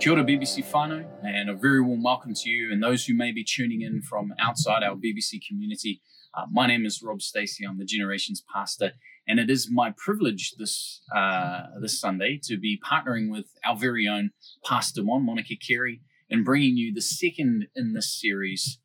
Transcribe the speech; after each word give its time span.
Kia 0.00 0.12
ora, 0.12 0.24
BBC 0.24 0.64
whānau, 0.64 1.06
and 1.22 1.50
a 1.50 1.54
very 1.54 1.82
warm 1.82 2.02
welcome 2.02 2.32
to 2.32 2.48
you 2.48 2.72
and 2.72 2.82
those 2.82 3.04
who 3.04 3.12
may 3.12 3.32
be 3.32 3.44
tuning 3.44 3.82
in 3.82 4.00
from 4.00 4.32
outside 4.38 4.82
our 4.82 4.96
BBC 4.96 5.46
community. 5.46 6.00
Uh, 6.32 6.46
my 6.50 6.66
name 6.66 6.86
is 6.86 7.02
Rob 7.02 7.20
Stacey. 7.20 7.66
I'm 7.66 7.76
the 7.76 7.84
Generations 7.84 8.42
Pastor, 8.50 8.92
and 9.28 9.38
it 9.38 9.50
is 9.50 9.68
my 9.70 9.92
privilege 9.98 10.54
this 10.56 11.02
uh, 11.14 11.64
this 11.82 12.00
Sunday 12.00 12.40
to 12.44 12.56
be 12.56 12.80
partnering 12.82 13.30
with 13.30 13.52
our 13.62 13.76
very 13.76 14.08
own 14.08 14.30
Pastor 14.64 15.04
One, 15.04 15.26
Monica 15.26 15.54
Carey, 15.54 16.00
and 16.30 16.46
bringing 16.46 16.78
you 16.78 16.94
the 16.94 17.02
second 17.02 17.66
in 17.76 17.92
this 17.92 18.18
series, 18.18 18.78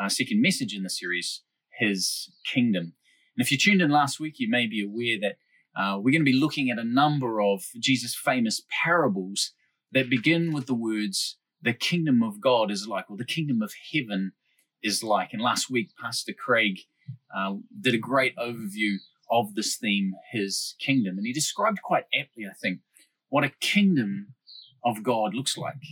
uh, 0.00 0.08
second 0.08 0.40
message 0.40 0.74
in 0.74 0.84
the 0.84 0.90
series, 0.90 1.42
His 1.78 2.32
Kingdom. 2.46 2.94
And 3.36 3.44
if 3.44 3.52
you 3.52 3.58
tuned 3.58 3.82
in 3.82 3.90
last 3.90 4.18
week, 4.18 4.36
you 4.38 4.48
may 4.48 4.66
be 4.66 4.82
aware 4.82 5.18
that 5.20 5.36
uh, 5.78 5.98
we're 5.98 6.12
going 6.12 6.24
to 6.24 6.32
be 6.32 6.32
looking 6.32 6.70
at 6.70 6.78
a 6.78 6.84
number 6.84 7.42
of 7.42 7.62
Jesus' 7.78 8.16
famous 8.16 8.62
parables 8.82 9.52
that 9.92 10.10
begin 10.10 10.52
with 10.52 10.66
the 10.66 10.74
words, 10.74 11.38
the 11.60 11.72
kingdom 11.72 12.22
of 12.22 12.40
God 12.40 12.70
is 12.70 12.86
like, 12.86 13.10
or 13.10 13.16
the 13.16 13.24
kingdom 13.24 13.62
of 13.62 13.72
heaven 13.92 14.32
is 14.82 15.02
like. 15.02 15.32
And 15.32 15.42
last 15.42 15.70
week, 15.70 15.90
Pastor 16.00 16.32
Craig 16.32 16.80
uh, 17.34 17.54
did 17.80 17.94
a 17.94 17.98
great 17.98 18.36
overview 18.36 18.96
of 19.30 19.54
this 19.54 19.76
theme, 19.76 20.14
his 20.30 20.74
kingdom. 20.78 21.16
And 21.16 21.26
he 21.26 21.32
described 21.32 21.82
quite 21.82 22.04
aptly, 22.18 22.44
I 22.50 22.54
think, 22.54 22.80
what 23.28 23.44
a 23.44 23.52
kingdom 23.60 24.34
of 24.84 25.02
God 25.02 25.34
looks 25.34 25.56
like. 25.56 25.82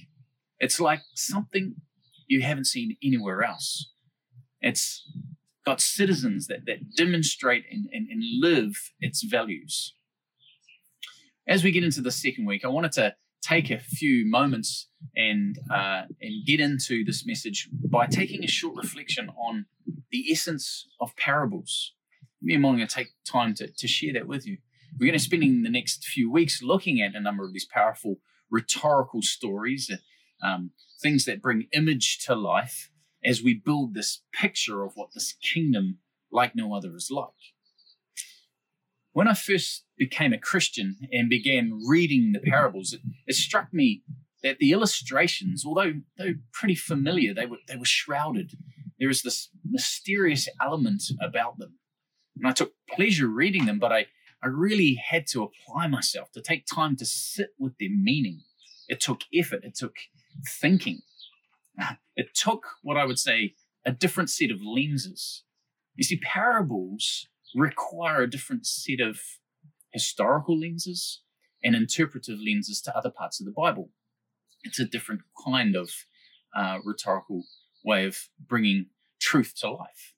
It's 0.59 0.81
like 0.81 1.01
something 1.15 1.77
you 2.27 2.43
haven't 2.43 2.67
seen 2.67 2.97
anywhere 3.03 3.43
else. 3.43 3.93
It's 4.61 5.09
got 5.65 5.81
citizens 5.81 6.48
that, 6.48 6.67
that 6.67 6.95
demonstrate 6.97 7.65
and, 7.71 7.89
and, 7.93 8.09
and 8.09 8.23
live 8.41 8.93
its 9.01 9.23
values. 9.23 9.95
As 11.48 11.65
we 11.65 11.71
get 11.71 11.84
into 11.84 12.01
the 12.01 12.11
second 12.11 12.47
week, 12.47 12.65
I 12.65 12.69
wanted 12.69 12.93
to 12.93 13.15
take 13.43 13.71
a 13.71 13.79
few 13.79 14.27
moments 14.27 14.89
and 15.17 15.59
uh, 15.71 16.03
and 16.21 16.47
get 16.47 16.61
into 16.61 17.05
this 17.05 17.27
message 17.27 17.69
by 17.73 18.07
taking 18.07 18.45
a 18.45 18.49
short 18.49 18.77
reflection 18.77 19.31
on 19.31 19.67
the 20.11 20.27
essence 20.31 20.89
of 21.01 21.17
parables. 21.17 21.95
Me 22.43 22.55
and 22.55 22.63
Molly 22.63 22.79
going 22.79 22.89
to 22.89 22.95
take 22.95 23.13
time 23.25 23.55
to, 23.55 23.69
to 23.69 23.87
share 23.87 24.13
that 24.15 24.27
with 24.27 24.47
you. 24.47 24.59
We're 24.99 25.07
going 25.07 25.19
to 25.19 25.25
spending 25.25 25.63
the 25.63 25.71
next 25.71 26.05
few 26.05 26.31
weeks 26.31 26.63
looking 26.63 27.01
at 27.01 27.15
a 27.15 27.21
number 27.21 27.45
of 27.45 27.53
these 27.53 27.67
powerful 27.67 28.17
rhetorical 28.51 29.23
stories, 29.23 29.91
um, 30.43 30.71
things 31.01 31.25
that 31.27 31.43
bring 31.43 31.69
image 31.73 32.19
to 32.27 32.35
life 32.35 32.91
as 33.25 33.43
we 33.43 33.55
build 33.55 33.95
this 33.95 34.23
picture 34.33 34.83
of 34.83 34.93
what 34.95 35.11
this 35.15 35.33
kingdom 35.33 35.99
like 36.33 36.55
no 36.55 36.75
other 36.75 36.95
is 36.97 37.11
like. 37.11 37.29
When 39.13 39.29
I 39.29 39.35
first 39.35 39.85
became 40.01 40.33
a 40.33 40.39
Christian 40.39 40.97
and 41.12 41.29
began 41.29 41.79
reading 41.87 42.33
the 42.33 42.41
parables, 42.41 42.95
it, 42.95 43.03
it 43.27 43.34
struck 43.34 43.73
me 43.73 44.03
that 44.43 44.56
the 44.59 44.73
illustrations, 44.73 45.62
although 45.65 45.93
though 46.17 46.34
pretty 46.53 46.75
familiar, 46.75 47.34
they 47.34 47.45
were 47.45 47.59
they 47.69 47.77
were 47.77 47.84
shrouded. 47.84 48.55
There 48.98 49.09
was 49.09 49.23
this 49.23 49.51
mysterious 49.62 50.48
element 50.61 51.03
about 51.23 51.59
them. 51.59 51.78
And 52.37 52.48
I 52.48 52.53
took 52.53 52.73
pleasure 52.89 53.28
reading 53.28 53.67
them, 53.67 53.78
but 53.78 53.93
I, 53.93 54.06
I 54.43 54.48
really 54.48 54.94
had 54.94 55.27
to 55.28 55.43
apply 55.43 55.87
myself 55.87 56.32
to 56.32 56.41
take 56.41 56.65
time 56.67 56.97
to 56.97 57.05
sit 57.05 57.50
with 57.59 57.75
their 57.78 57.91
meaning. 57.91 58.41
It 58.88 59.00
took 59.00 59.21
effort, 59.34 59.65
it 59.65 59.77
took 59.77 59.97
thinking. 60.61 61.03
It 62.17 62.34
took 62.34 62.67
what 62.82 62.99
I 62.99 63.06
would 63.06 63.19
say 63.19 63.55
a 63.87 63.93
different 63.93 64.28
set 64.28 64.50
of 64.50 64.61
lenses. 64.62 65.44
You 65.94 66.05
see, 66.05 66.19
parables 66.19 67.28
require 67.55 68.21
a 68.21 68.31
different 68.31 68.67
set 68.67 69.00
of 69.00 69.19
historical 69.93 70.59
lenses 70.59 71.23
and 71.62 71.75
interpretive 71.75 72.39
lenses 72.45 72.81
to 72.83 72.97
other 72.97 73.11
parts 73.11 73.41
of 73.41 73.47
the 73.47 73.53
Bible. 73.53 73.91
It's 74.62 74.78
a 74.78 74.84
different 74.84 75.23
kind 75.45 75.77
of 75.77 75.91
uh, 76.55 76.78
rhetorical 76.84 77.45
way 77.84 78.06
of 78.06 78.29
bringing 78.39 78.87
truth 79.21 79.55
to 79.61 79.71
life. 79.71 80.15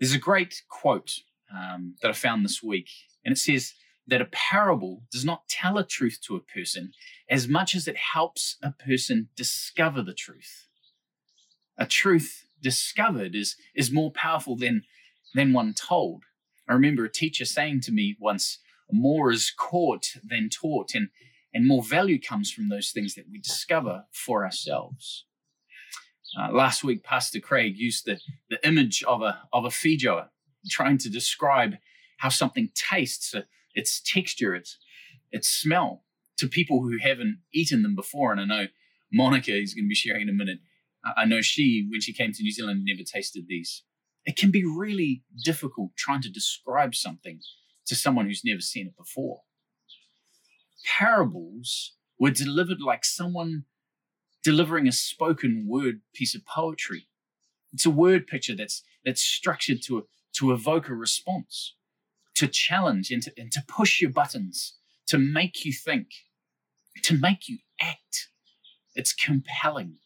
There's 0.00 0.14
a 0.14 0.18
great 0.18 0.62
quote 0.68 1.12
um, 1.54 1.94
that 2.02 2.10
I 2.10 2.14
found 2.14 2.44
this 2.44 2.62
week, 2.62 2.88
and 3.24 3.32
it 3.32 3.38
says 3.38 3.74
that 4.06 4.20
a 4.20 4.26
parable 4.26 5.04
does 5.12 5.24
not 5.24 5.48
tell 5.48 5.78
a 5.78 5.86
truth 5.86 6.18
to 6.26 6.36
a 6.36 6.40
person 6.40 6.92
as 7.28 7.46
much 7.46 7.74
as 7.74 7.86
it 7.86 7.96
helps 7.96 8.56
a 8.62 8.72
person 8.72 9.28
discover 9.36 10.02
the 10.02 10.14
truth. 10.14 10.66
A 11.78 11.86
truth 11.86 12.46
discovered 12.60 13.34
is, 13.34 13.56
is 13.74 13.92
more 13.92 14.10
powerful 14.10 14.56
than 14.56 14.82
than 15.34 15.52
one 15.52 15.74
told. 15.74 16.24
I 16.68 16.74
remember 16.74 17.04
a 17.04 17.10
teacher 17.10 17.44
saying 17.44 17.80
to 17.82 17.92
me 17.92 18.16
once, 18.20 18.58
more 18.92 19.30
is 19.30 19.52
caught 19.56 20.16
than 20.22 20.48
taught, 20.48 20.94
and, 20.94 21.08
and 21.52 21.66
more 21.66 21.82
value 21.82 22.20
comes 22.20 22.50
from 22.50 22.68
those 22.68 22.90
things 22.90 23.14
that 23.14 23.26
we 23.30 23.38
discover 23.38 24.04
for 24.12 24.44
ourselves. 24.44 25.24
Uh, 26.38 26.50
last 26.50 26.82
week, 26.82 27.02
Pastor 27.04 27.40
Craig 27.40 27.74
used 27.76 28.06
the, 28.06 28.18
the 28.48 28.66
image 28.66 29.02
of 29.04 29.22
a, 29.22 29.40
of 29.52 29.64
a 29.64 29.68
feijoa, 29.68 30.28
trying 30.70 30.98
to 30.98 31.10
describe 31.10 31.74
how 32.18 32.28
something 32.28 32.70
tastes, 32.74 33.34
uh, 33.34 33.42
its 33.74 34.00
texture, 34.00 34.54
its, 34.54 34.78
its 35.30 35.48
smell, 35.48 36.04
to 36.38 36.48
people 36.48 36.82
who 36.82 36.98
haven't 36.98 37.38
eaten 37.52 37.82
them 37.82 37.94
before. 37.94 38.32
And 38.32 38.40
I 38.40 38.44
know 38.44 38.66
Monica 39.12 39.54
is 39.54 39.74
going 39.74 39.84
to 39.84 39.88
be 39.88 39.94
sharing 39.94 40.22
in 40.22 40.28
a 40.28 40.32
minute. 40.32 40.58
I 41.16 41.24
know 41.24 41.40
she, 41.40 41.86
when 41.90 42.00
she 42.00 42.12
came 42.12 42.32
to 42.32 42.42
New 42.42 42.52
Zealand, 42.52 42.84
never 42.84 43.02
tasted 43.02 43.46
these 43.48 43.82
it 44.24 44.36
can 44.36 44.50
be 44.50 44.64
really 44.64 45.22
difficult 45.44 45.92
trying 45.96 46.22
to 46.22 46.30
describe 46.30 46.94
something 46.94 47.40
to 47.86 47.94
someone 47.94 48.26
who's 48.26 48.44
never 48.44 48.60
seen 48.60 48.86
it 48.86 48.96
before. 48.96 49.42
Parables 50.98 51.94
were 52.18 52.30
delivered 52.30 52.80
like 52.80 53.04
someone 53.04 53.64
delivering 54.42 54.88
a 54.88 54.92
spoken 54.92 55.66
word 55.68 56.00
piece 56.14 56.34
of 56.34 56.44
poetry. 56.46 57.08
It's 57.72 57.86
a 57.86 57.90
word 57.90 58.26
picture 58.26 58.54
that's 58.54 58.82
that's 59.04 59.22
structured 59.22 59.82
to 59.84 60.06
to 60.34 60.52
evoke 60.52 60.88
a 60.88 60.94
response, 60.94 61.74
to 62.34 62.46
challenge 62.48 63.10
and 63.10 63.22
to, 63.22 63.32
and 63.36 63.52
to 63.52 63.62
push 63.68 64.00
your 64.00 64.10
buttons, 64.10 64.78
to 65.06 65.18
make 65.18 65.64
you 65.64 65.72
think, 65.72 66.08
to 67.02 67.18
make 67.18 67.48
you 67.48 67.58
act. 67.80 68.28
It's 68.94 69.12
compelling. 69.12 69.96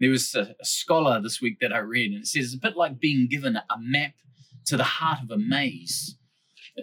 There 0.00 0.10
was 0.10 0.34
a, 0.34 0.54
a 0.60 0.64
scholar 0.64 1.20
this 1.20 1.40
week 1.40 1.58
that 1.60 1.72
I 1.72 1.78
read, 1.78 2.12
and 2.12 2.22
it 2.22 2.26
says 2.26 2.46
it's 2.46 2.54
a 2.54 2.58
bit 2.58 2.76
like 2.76 3.00
being 3.00 3.26
given 3.28 3.56
a 3.56 3.64
map 3.80 4.12
to 4.66 4.76
the 4.76 4.84
heart 4.84 5.20
of 5.22 5.30
a 5.30 5.38
maze. 5.38 6.16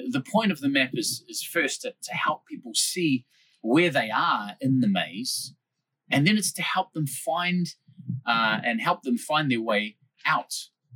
The 0.09 0.21
point 0.21 0.51
of 0.51 0.59
the 0.59 0.69
map 0.69 0.91
is, 0.93 1.23
is 1.27 1.43
first 1.43 1.81
to, 1.81 1.93
to 2.03 2.13
help 2.13 2.45
people 2.45 2.73
see 2.73 3.25
where 3.61 3.89
they 3.89 4.09
are 4.11 4.55
in 4.61 4.79
the 4.79 4.87
maze, 4.87 5.53
and 6.11 6.27
then 6.27 6.37
it's 6.37 6.53
to 6.53 6.61
help 6.61 6.93
them 6.93 7.07
find 7.07 7.67
uh, 8.25 8.59
and 8.63 8.81
help 8.81 9.03
them 9.03 9.17
find 9.17 9.49
their 9.49 9.61
way 9.61 9.97
out 10.25 10.53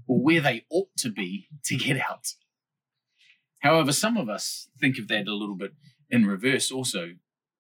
or 0.08 0.22
where 0.22 0.42
they 0.42 0.66
ought 0.70 0.90
to 0.98 1.10
be 1.10 1.48
to 1.66 1.76
get 1.76 1.98
out. 1.98 2.28
However, 3.60 3.92
some 3.92 4.18
of 4.18 4.30
us 4.30 4.70
think 4.80 4.98
of 4.98 5.08
that 5.10 5.28
a 5.28 5.36
little 5.36 5.56
bit 5.56 5.74
in 6.10 6.26
reverse, 6.26 6.72
also, 6.72 7.12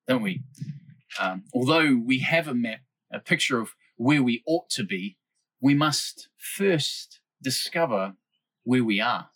don't 0.07 0.21
we? 0.21 0.43
Um, 1.19 1.43
although 1.53 1.95
we 1.95 2.19
have 2.19 2.47
a 2.47 2.53
map, 2.53 2.79
a 3.11 3.19
picture 3.19 3.59
of 3.59 3.75
where 3.97 4.23
we 4.23 4.43
ought 4.47 4.69
to 4.71 4.83
be, 4.83 5.17
we 5.61 5.73
must 5.73 6.29
first 6.37 7.19
discover 7.41 8.13
where 8.63 8.83
we 8.83 9.01
are. 9.01 9.29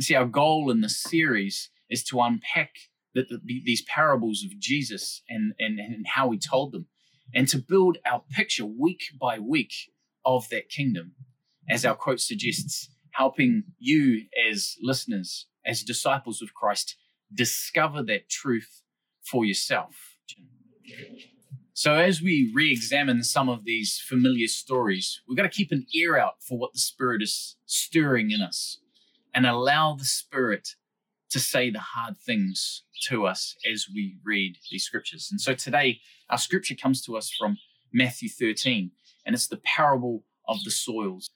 See, 0.00 0.14
our 0.14 0.26
goal 0.26 0.70
in 0.70 0.82
this 0.82 1.02
series 1.02 1.70
is 1.88 2.04
to 2.04 2.20
unpack 2.20 2.70
the, 3.14 3.22
the, 3.22 3.62
these 3.64 3.82
parables 3.82 4.44
of 4.44 4.58
Jesus 4.58 5.22
and, 5.28 5.54
and, 5.58 5.78
and 5.78 6.06
how 6.06 6.30
he 6.30 6.38
told 6.38 6.72
them, 6.72 6.86
and 7.34 7.48
to 7.48 7.58
build 7.58 7.98
our 8.04 8.22
picture 8.30 8.66
week 8.66 9.04
by 9.18 9.38
week 9.38 9.72
of 10.24 10.48
that 10.50 10.68
kingdom. 10.68 11.12
As 11.68 11.84
our 11.84 11.94
quote 11.94 12.20
suggests, 12.20 12.90
helping 13.12 13.64
you 13.78 14.26
as 14.50 14.76
listeners, 14.82 15.46
as 15.64 15.82
disciples 15.82 16.42
of 16.42 16.54
Christ, 16.54 16.96
discover 17.34 18.02
that 18.04 18.28
truth 18.28 18.82
for 19.24 19.44
yourself. 19.44 20.18
So, 21.72 21.94
as 21.94 22.22
we 22.22 22.52
re 22.54 22.70
examine 22.70 23.24
some 23.24 23.48
of 23.48 23.64
these 23.64 24.00
familiar 24.06 24.46
stories, 24.46 25.20
we've 25.26 25.36
got 25.36 25.42
to 25.42 25.48
keep 25.48 25.72
an 25.72 25.86
ear 25.94 26.16
out 26.16 26.42
for 26.42 26.58
what 26.58 26.72
the 26.72 26.78
Spirit 26.78 27.22
is 27.22 27.56
stirring 27.66 28.30
in 28.30 28.40
us 28.40 28.78
and 29.36 29.46
allow 29.46 29.94
the 29.94 30.04
Spirit 30.04 30.70
to 31.28 31.38
say 31.38 31.70
the 31.70 31.78
hard 31.78 32.18
things 32.18 32.84
to 33.08 33.26
us 33.26 33.54
as 33.70 33.86
we 33.94 34.16
read 34.24 34.56
these 34.70 34.84
scriptures. 34.84 35.28
And 35.30 35.38
so 35.38 35.52
today, 35.52 36.00
our 36.30 36.38
scripture 36.38 36.74
comes 36.74 37.02
to 37.02 37.18
us 37.18 37.30
from 37.30 37.58
Matthew 37.92 38.30
13, 38.30 38.92
and 39.26 39.34
it's 39.34 39.46
the 39.46 39.58
parable 39.58 40.24
of 40.48 40.64
the 40.64 40.70
soils. 40.70 41.28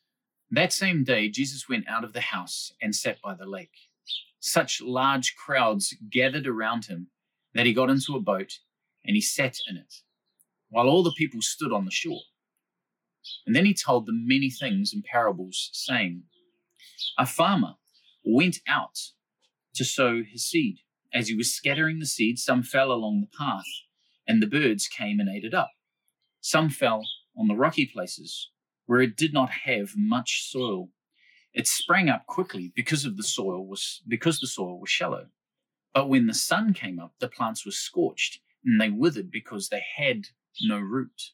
That 0.50 0.73
same 0.73 1.05
day, 1.05 1.29
Jesus 1.29 1.69
went 1.69 1.87
out 1.88 2.02
of 2.02 2.14
the 2.14 2.23
house 2.23 2.73
and 2.81 2.97
sat 2.97 3.20
by 3.20 3.35
the 3.35 3.47
lake. 3.47 3.91
Such 4.41 4.81
large 4.81 5.37
crowds 5.37 5.94
gathered 6.08 6.47
around 6.47 6.87
him 6.87 7.08
that 7.55 7.67
he 7.67 7.75
got 7.75 7.91
into 7.91 8.17
a 8.17 8.20
boat 8.20 8.61
and 9.05 9.14
he 9.14 9.20
sat 9.20 9.58
in 9.69 9.76
it 9.76 9.97
while 10.70 10.88
all 10.88 11.02
the 11.02 11.12
people 11.19 11.43
stood 11.43 11.73
on 11.73 11.85
the 11.85 11.91
shore. 11.91 12.23
And 13.47 13.55
then 13.55 13.67
he 13.67 13.75
told 13.75 14.06
them 14.06 14.26
many 14.26 14.49
things 14.49 14.94
in 14.94 15.02
parables, 15.02 15.69
saying, 15.75 16.23
A 17.19 17.26
farmer 17.26 17.75
went 18.25 18.58
out 18.67 18.99
to 19.75 19.84
sow 19.84 20.22
his 20.22 20.46
seed. 20.49 20.78
As 21.12 21.28
he 21.28 21.34
was 21.34 21.52
scattering 21.52 21.99
the 21.99 22.06
seed, 22.06 22.38
some 22.38 22.62
fell 22.62 22.93
along 22.93 23.20
the 23.20 23.37
path, 23.37 23.64
and 24.26 24.40
the 24.40 24.46
birds 24.46 24.87
came 24.87 25.19
and 25.19 25.28
ate 25.28 25.44
it 25.44 25.55
up. 25.55 25.70
Some 26.40 26.70
fell 26.70 27.02
on 27.37 27.49
the 27.49 27.56
rocky 27.56 27.87
places 27.87 28.50
where 28.87 29.00
it 29.00 29.17
did 29.17 29.32
not 29.32 29.50
have 29.64 29.93
much 29.96 30.49
soil. 30.50 30.88
It 31.52 31.67
sprang 31.67 32.08
up 32.08 32.26
quickly 32.26 32.72
because 32.75 33.05
of 33.05 33.17
the 33.17 33.22
soil 33.22 33.67
was 33.67 34.02
because 34.06 34.40
the 34.40 34.46
soil 34.46 34.81
was 34.81 34.90
shallow. 34.90 35.26
But 35.94 36.08
when 36.08 36.26
the 36.26 36.34
sun 36.34 36.73
came 36.75 36.99
up, 36.99 37.14
the 37.19 37.28
plants 37.28 37.64
were 37.64 37.73
scorched 37.73 38.40
and 38.64 38.81
they 38.81 38.90
withered 38.90 39.31
because 39.31 39.69
they 39.69 39.82
had 39.96 40.26
no 40.62 40.78
root. 40.78 41.32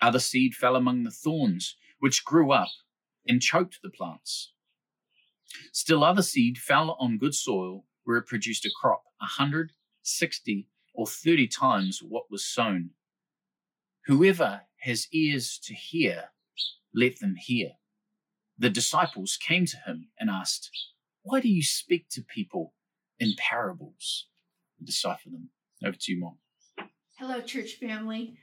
Other 0.00 0.18
seed 0.18 0.54
fell 0.54 0.76
among 0.76 1.04
the 1.04 1.10
thorns, 1.10 1.76
which 1.98 2.24
grew 2.24 2.52
up 2.52 2.70
and 3.26 3.40
choked 3.40 3.78
the 3.82 3.90
plants. 3.90 4.51
Still 5.72 6.04
other 6.04 6.22
seed 6.22 6.58
fell 6.58 6.96
on 6.98 7.18
good 7.18 7.34
soil 7.34 7.84
where 8.04 8.16
it 8.16 8.26
produced 8.26 8.64
a 8.66 8.70
crop 8.80 9.04
a 9.20 9.26
hundred, 9.26 9.72
sixty, 10.02 10.68
or 10.94 11.06
thirty 11.06 11.46
times 11.46 12.00
what 12.02 12.30
was 12.30 12.44
sown. 12.44 12.90
Whoever 14.06 14.62
has 14.80 15.06
ears 15.12 15.58
to 15.64 15.74
hear, 15.74 16.30
let 16.94 17.20
them 17.20 17.36
hear. 17.36 17.72
The 18.58 18.70
disciples 18.70 19.36
came 19.36 19.66
to 19.66 19.76
him 19.86 20.08
and 20.18 20.28
asked, 20.28 20.70
Why 21.22 21.40
do 21.40 21.48
you 21.48 21.62
speak 21.62 22.08
to 22.10 22.22
people 22.22 22.74
in 23.18 23.34
parables? 23.38 24.26
Decipher 24.82 25.30
them. 25.30 25.50
Over 25.84 25.96
to 25.96 26.12
you, 26.12 26.20
Mon. 26.20 26.34
Hello, 27.16 27.40
church 27.40 27.74
family. 27.74 28.36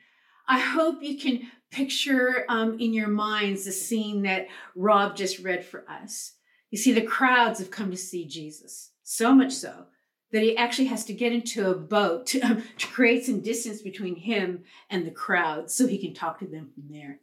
I 0.47 0.59
hope 0.59 1.03
you 1.03 1.17
can 1.17 1.47
picture 1.71 2.45
um, 2.49 2.79
in 2.79 2.93
your 2.93 3.07
minds 3.07 3.65
the 3.65 3.71
scene 3.71 4.23
that 4.23 4.47
Rob 4.75 5.15
just 5.15 5.39
read 5.39 5.63
for 5.63 5.85
us. 5.89 6.33
You 6.71 6.77
see, 6.77 6.91
the 6.91 7.01
crowds 7.01 7.59
have 7.59 7.71
come 7.71 7.91
to 7.91 7.97
see 7.97 8.25
Jesus, 8.25 8.91
so 9.03 9.33
much 9.33 9.53
so 9.53 9.85
that 10.31 10.43
he 10.43 10.55
actually 10.55 10.85
has 10.85 11.03
to 11.05 11.13
get 11.13 11.33
into 11.33 11.69
a 11.69 11.75
boat 11.75 12.25
to, 12.27 12.61
to 12.77 12.87
create 12.87 13.25
some 13.25 13.41
distance 13.41 13.81
between 13.81 14.15
him 14.15 14.63
and 14.89 15.05
the 15.05 15.11
crowd 15.11 15.71
so 15.71 15.87
he 15.87 15.97
can 15.97 16.13
talk 16.13 16.39
to 16.39 16.47
them 16.47 16.69
from 16.73 16.83
there. 16.89 17.19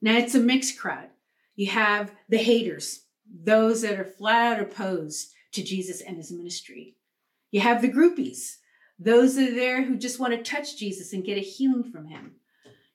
Now, 0.00 0.16
it's 0.16 0.34
a 0.34 0.40
mixed 0.40 0.78
crowd. 0.78 1.08
You 1.56 1.70
have 1.70 2.12
the 2.28 2.36
haters, 2.36 3.04
those 3.28 3.82
that 3.82 3.98
are 3.98 4.04
flat 4.04 4.58
out 4.58 4.62
opposed 4.62 5.32
to 5.52 5.62
Jesus 5.62 6.00
and 6.02 6.16
his 6.16 6.30
ministry. 6.30 6.96
You 7.50 7.60
have 7.60 7.80
the 7.80 7.90
groupies, 7.90 8.56
those 8.98 9.36
that 9.36 9.50
are 9.50 9.54
there 9.54 9.82
who 9.82 9.96
just 9.96 10.20
want 10.20 10.32
to 10.32 10.42
touch 10.42 10.76
Jesus 10.76 11.12
and 11.12 11.24
get 11.24 11.38
a 11.38 11.40
healing 11.40 11.90
from 11.90 12.06
him. 12.06 12.36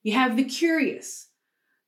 You 0.04 0.14
have 0.14 0.38
the 0.38 0.44
curious. 0.44 1.28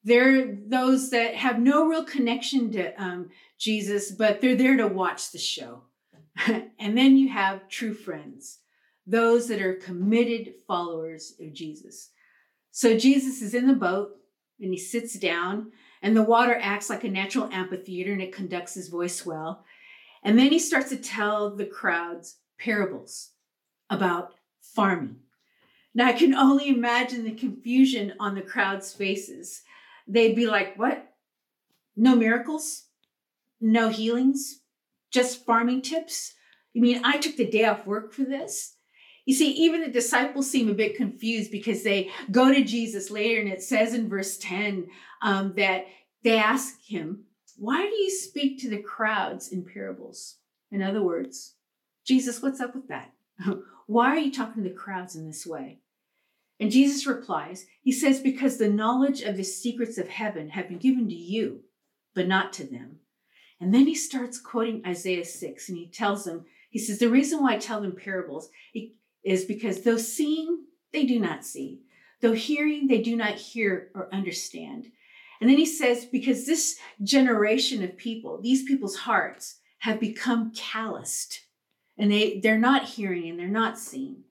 They're 0.03 0.45
those 0.45 1.09
that 1.11 1.35
have 1.35 1.59
no 1.59 1.87
real 1.87 2.03
connection 2.03 2.71
to 2.73 3.01
um, 3.01 3.29
Jesus, 3.57 4.11
but 4.11 4.41
they're 4.41 4.55
there 4.55 4.77
to 4.77 4.87
watch 4.87 5.31
the 5.31 5.37
show. 5.37 5.83
and 6.47 6.97
then 6.97 7.15
you 7.15 7.29
have 7.29 7.69
true 7.69 7.93
friends, 7.93 8.59
those 9.07 9.47
that 9.47 9.61
are 9.61 9.75
committed 9.75 10.55
followers 10.67 11.33
of 11.39 11.53
Jesus. 11.53 12.09
So 12.71 12.97
Jesus 12.97 13.41
is 13.41 13.53
in 13.53 13.67
the 13.67 13.73
boat 13.73 14.11
and 14.59 14.71
he 14.71 14.79
sits 14.79 15.13
down, 15.13 15.71
and 16.01 16.15
the 16.17 16.23
water 16.23 16.57
acts 16.59 16.89
like 16.89 17.03
a 17.03 17.09
natural 17.09 17.49
amphitheater 17.51 18.11
and 18.11 18.21
it 18.21 18.33
conducts 18.33 18.73
his 18.73 18.89
voice 18.89 19.25
well. 19.25 19.63
And 20.23 20.37
then 20.37 20.51
he 20.51 20.59
starts 20.59 20.89
to 20.89 20.97
tell 20.97 21.55
the 21.55 21.65
crowds 21.65 22.37
parables 22.59 23.31
about 23.89 24.33
farming. 24.61 25.17
Now 25.93 26.07
I 26.07 26.13
can 26.13 26.33
only 26.33 26.69
imagine 26.69 27.23
the 27.23 27.31
confusion 27.31 28.13
on 28.19 28.35
the 28.35 28.41
crowd's 28.41 28.93
faces. 28.93 29.61
They'd 30.07 30.35
be 30.35 30.47
like, 30.47 30.77
What? 30.77 31.13
No 31.95 32.15
miracles? 32.15 32.85
No 33.61 33.89
healings? 33.89 34.61
Just 35.11 35.45
farming 35.45 35.83
tips? 35.83 36.33
You 36.73 36.81
mean 36.81 37.01
I 37.03 37.17
took 37.17 37.37
the 37.37 37.49
day 37.49 37.65
off 37.65 37.85
work 37.85 38.13
for 38.13 38.23
this? 38.23 38.75
You 39.25 39.33
see, 39.33 39.51
even 39.51 39.81
the 39.81 39.91
disciples 39.91 40.49
seem 40.49 40.69
a 40.69 40.73
bit 40.73 40.97
confused 40.97 41.51
because 41.51 41.83
they 41.83 42.09
go 42.29 42.53
to 42.53 42.63
Jesus 42.63 43.09
later, 43.09 43.39
and 43.39 43.49
it 43.49 43.61
says 43.61 43.93
in 43.93 44.09
verse 44.09 44.37
10 44.37 44.87
um, 45.21 45.53
that 45.55 45.85
they 46.23 46.37
ask 46.37 46.81
him, 46.85 47.23
Why 47.57 47.83
do 47.83 47.95
you 47.95 48.09
speak 48.09 48.59
to 48.61 48.69
the 48.69 48.81
crowds 48.81 49.49
in 49.49 49.63
parables? 49.63 50.37
In 50.71 50.81
other 50.81 51.01
words, 51.01 51.55
Jesus, 52.05 52.41
what's 52.41 52.59
up 52.59 52.75
with 52.75 52.89
that? 52.89 53.13
Why 53.87 54.09
are 54.09 54.17
you 54.17 54.31
talking 54.31 54.63
to 54.63 54.69
the 54.69 54.75
crowds 54.75 55.15
in 55.15 55.25
this 55.25 55.45
way? 55.45 55.79
And 56.63 56.71
Jesus 56.71 57.05
replies, 57.05 57.65
He 57.81 57.91
says, 57.91 58.21
Because 58.21 58.57
the 58.57 58.69
knowledge 58.69 59.19
of 59.19 59.35
the 59.35 59.43
secrets 59.43 59.97
of 59.97 60.07
heaven 60.07 60.47
have 60.51 60.69
been 60.69 60.77
given 60.77 61.09
to 61.09 61.13
you, 61.13 61.63
but 62.15 62.25
not 62.25 62.53
to 62.53 62.63
them. 62.63 62.99
And 63.59 63.73
then 63.73 63.85
he 63.85 63.93
starts 63.93 64.39
quoting 64.39 64.81
Isaiah 64.87 65.25
6, 65.25 65.67
and 65.67 65.77
he 65.77 65.87
tells 65.87 66.23
them, 66.23 66.45
He 66.69 66.79
says, 66.79 66.99
The 66.99 67.09
reason 67.09 67.41
why 67.41 67.55
I 67.55 67.57
tell 67.57 67.81
them 67.81 67.97
parables 67.97 68.47
is 69.25 69.43
because 69.43 69.81
though 69.81 69.97
seeing, 69.97 70.63
they 70.93 71.05
do 71.05 71.19
not 71.19 71.43
see, 71.43 71.81
though 72.21 72.31
hearing, 72.31 72.87
they 72.87 73.01
do 73.01 73.17
not 73.17 73.33
hear 73.33 73.91
or 73.93 74.07
understand. 74.15 74.85
And 75.41 75.49
then 75.49 75.57
he 75.57 75.65
says, 75.65 76.05
Because 76.05 76.45
this 76.45 76.77
generation 77.03 77.83
of 77.83 77.97
people, 77.97 78.39
these 78.41 78.63
people's 78.63 78.95
hearts, 78.95 79.59
have 79.79 79.99
become 79.99 80.53
calloused 80.55 81.41
and 81.97 82.09
they, 82.09 82.39
they're 82.39 82.57
not 82.57 82.85
hearing 82.85 83.29
and 83.29 83.37
they're 83.37 83.49
not 83.49 83.77
seeing. 83.77 84.23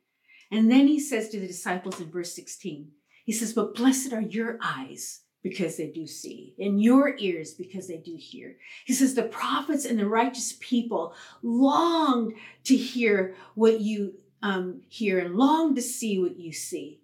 And 0.53 0.71
then 0.71 0.87
he 0.87 1.01
says 1.01 1.31
to 1.31 1.41
the 1.41 1.47
disciples 1.47 1.99
in 1.99 2.11
verse 2.11 2.35
16, 2.35 2.91
he 3.25 3.33
says, 3.33 3.55
But 3.55 3.75
blessed 3.75 4.13
are 4.13 4.21
your 4.21 4.59
eyes 4.63 5.23
because 5.43 5.79
they 5.79 5.89
do 5.89 6.07
see, 6.07 6.55
and 6.59 6.81
your 6.81 7.17
ears 7.19 7.53
because 7.55 7.89
they 7.89 7.97
do 7.97 8.17
hear. 8.17 8.57
He 8.85 8.93
says, 8.93 9.15
The 9.15 9.23
prophets 9.23 9.87
and 9.87 9.99
the 9.99 10.07
righteous 10.07 10.55
people 10.61 11.15
longed 11.43 12.35
to 12.65 12.77
hear 12.77 13.35
what 13.55 13.81
you 13.81 14.15
um, 14.43 14.83
hear 14.89 15.19
and 15.19 15.37
long 15.37 15.75
to 15.75 15.83
see 15.83 16.21
what 16.21 16.39
you 16.39 16.53
see. 16.53 17.01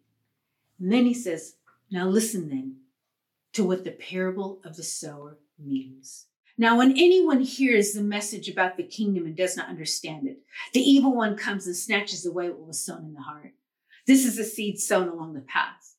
And 0.78 0.92
then 0.92 1.06
he 1.06 1.14
says, 1.14 1.56
Now 1.90 2.06
listen 2.06 2.50
then 2.50 2.76
to 3.54 3.64
what 3.64 3.82
the 3.82 3.92
parable 3.92 4.60
of 4.62 4.76
the 4.76 4.84
sower 4.84 5.38
means. 5.58 6.26
Now, 6.60 6.76
when 6.76 6.90
anyone 6.90 7.40
hears 7.40 7.92
the 7.92 8.02
message 8.02 8.48
about 8.48 8.76
the 8.76 8.82
kingdom 8.82 9.24
and 9.26 9.36
does 9.36 9.56
not 9.56 9.68
understand 9.68 10.26
it, 10.26 10.38
the 10.74 10.80
evil 10.80 11.14
one 11.14 11.36
comes 11.36 11.68
and 11.68 11.76
snatches 11.76 12.26
away 12.26 12.50
what 12.50 12.66
was 12.66 12.84
sown 12.84 13.04
in 13.04 13.14
the 13.14 13.20
heart. 13.20 13.52
This 14.08 14.26
is 14.26 14.36
the 14.36 14.44
seed 14.44 14.80
sown 14.80 15.08
along 15.08 15.34
the 15.34 15.40
path. 15.40 15.94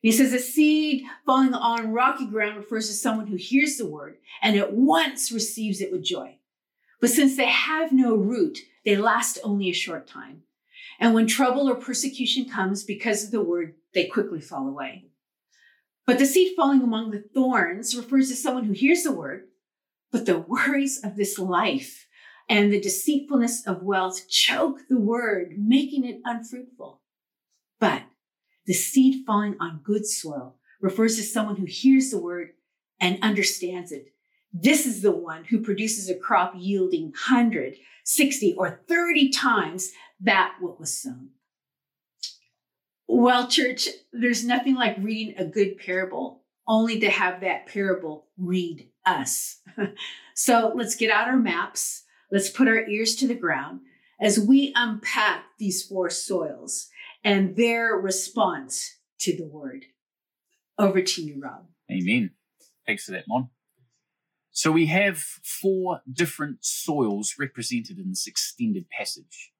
He 0.00 0.12
says 0.12 0.32
a 0.32 0.38
seed 0.38 1.02
falling 1.24 1.54
on 1.54 1.92
rocky 1.92 2.26
ground 2.26 2.56
refers 2.56 2.86
to 2.86 2.94
someone 2.94 3.26
who 3.26 3.34
hears 3.34 3.76
the 3.76 3.86
word 3.86 4.18
and 4.40 4.56
at 4.56 4.72
once 4.72 5.32
receives 5.32 5.80
it 5.80 5.90
with 5.90 6.04
joy. 6.04 6.38
But 7.00 7.10
since 7.10 7.36
they 7.36 7.48
have 7.48 7.90
no 7.90 8.14
root, 8.14 8.58
they 8.84 8.96
last 8.96 9.40
only 9.42 9.70
a 9.70 9.74
short 9.74 10.06
time. 10.06 10.42
And 11.00 11.14
when 11.14 11.26
trouble 11.26 11.68
or 11.68 11.74
persecution 11.74 12.48
comes 12.48 12.84
because 12.84 13.24
of 13.24 13.32
the 13.32 13.42
word, 13.42 13.74
they 13.92 14.06
quickly 14.06 14.40
fall 14.40 14.68
away. 14.68 15.06
But 16.06 16.20
the 16.20 16.26
seed 16.26 16.54
falling 16.54 16.82
among 16.82 17.10
the 17.10 17.24
thorns 17.34 17.96
refers 17.96 18.28
to 18.28 18.36
someone 18.36 18.64
who 18.64 18.72
hears 18.72 19.02
the 19.02 19.10
word 19.10 19.48
but 20.12 20.26
the 20.26 20.38
worries 20.38 21.00
of 21.02 21.16
this 21.16 21.38
life 21.38 22.06
and 22.48 22.72
the 22.72 22.80
deceitfulness 22.80 23.66
of 23.66 23.82
wealth 23.82 24.28
choke 24.28 24.80
the 24.88 25.00
word, 25.00 25.54
making 25.58 26.04
it 26.04 26.20
unfruitful. 26.24 27.00
But 27.80 28.02
the 28.66 28.72
seed 28.72 29.24
falling 29.26 29.56
on 29.60 29.80
good 29.82 30.06
soil 30.06 30.56
refers 30.80 31.16
to 31.16 31.22
someone 31.22 31.56
who 31.56 31.66
hears 31.66 32.10
the 32.10 32.20
word 32.20 32.50
and 33.00 33.18
understands 33.22 33.92
it. 33.92 34.12
This 34.52 34.86
is 34.86 35.02
the 35.02 35.12
one 35.12 35.44
who 35.44 35.60
produces 35.60 36.08
a 36.08 36.14
crop 36.14 36.54
yielding 36.56 37.06
100, 37.06 37.76
60, 38.04 38.54
or 38.56 38.80
30 38.88 39.30
times 39.30 39.90
that 40.20 40.54
what 40.60 40.80
was 40.80 40.98
sown. 40.98 41.30
Well, 43.08 43.48
church, 43.48 43.88
there's 44.12 44.44
nothing 44.44 44.74
like 44.74 44.96
reading 44.98 45.34
a 45.36 45.44
good 45.44 45.78
parable, 45.78 46.42
only 46.66 46.98
to 47.00 47.10
have 47.10 47.40
that 47.40 47.66
parable 47.66 48.26
read 48.38 48.88
us. 49.06 49.60
so 50.34 50.72
let's 50.74 50.96
get 50.96 51.10
out 51.10 51.28
our 51.28 51.36
maps. 51.36 52.04
Let's 52.30 52.50
put 52.50 52.68
our 52.68 52.86
ears 52.86 53.14
to 53.16 53.28
the 53.28 53.34
ground 53.34 53.80
as 54.20 54.38
we 54.38 54.72
unpack 54.74 55.44
these 55.58 55.82
four 55.82 56.10
soils 56.10 56.88
and 57.22 57.56
their 57.56 57.94
response 57.94 58.98
to 59.20 59.36
the 59.36 59.46
word. 59.46 59.86
Over 60.78 61.02
to 61.02 61.22
you, 61.22 61.40
Rob. 61.40 61.66
Amen. 61.90 62.32
Thanks 62.86 63.04
for 63.04 63.12
that, 63.12 63.24
Mon. 63.28 63.50
So 64.50 64.72
we 64.72 64.86
have 64.86 65.18
four 65.18 66.00
different 66.10 66.64
soils 66.64 67.34
represented 67.38 67.98
in 67.98 68.08
this 68.08 68.26
extended 68.26 68.88
passage. 68.88 69.52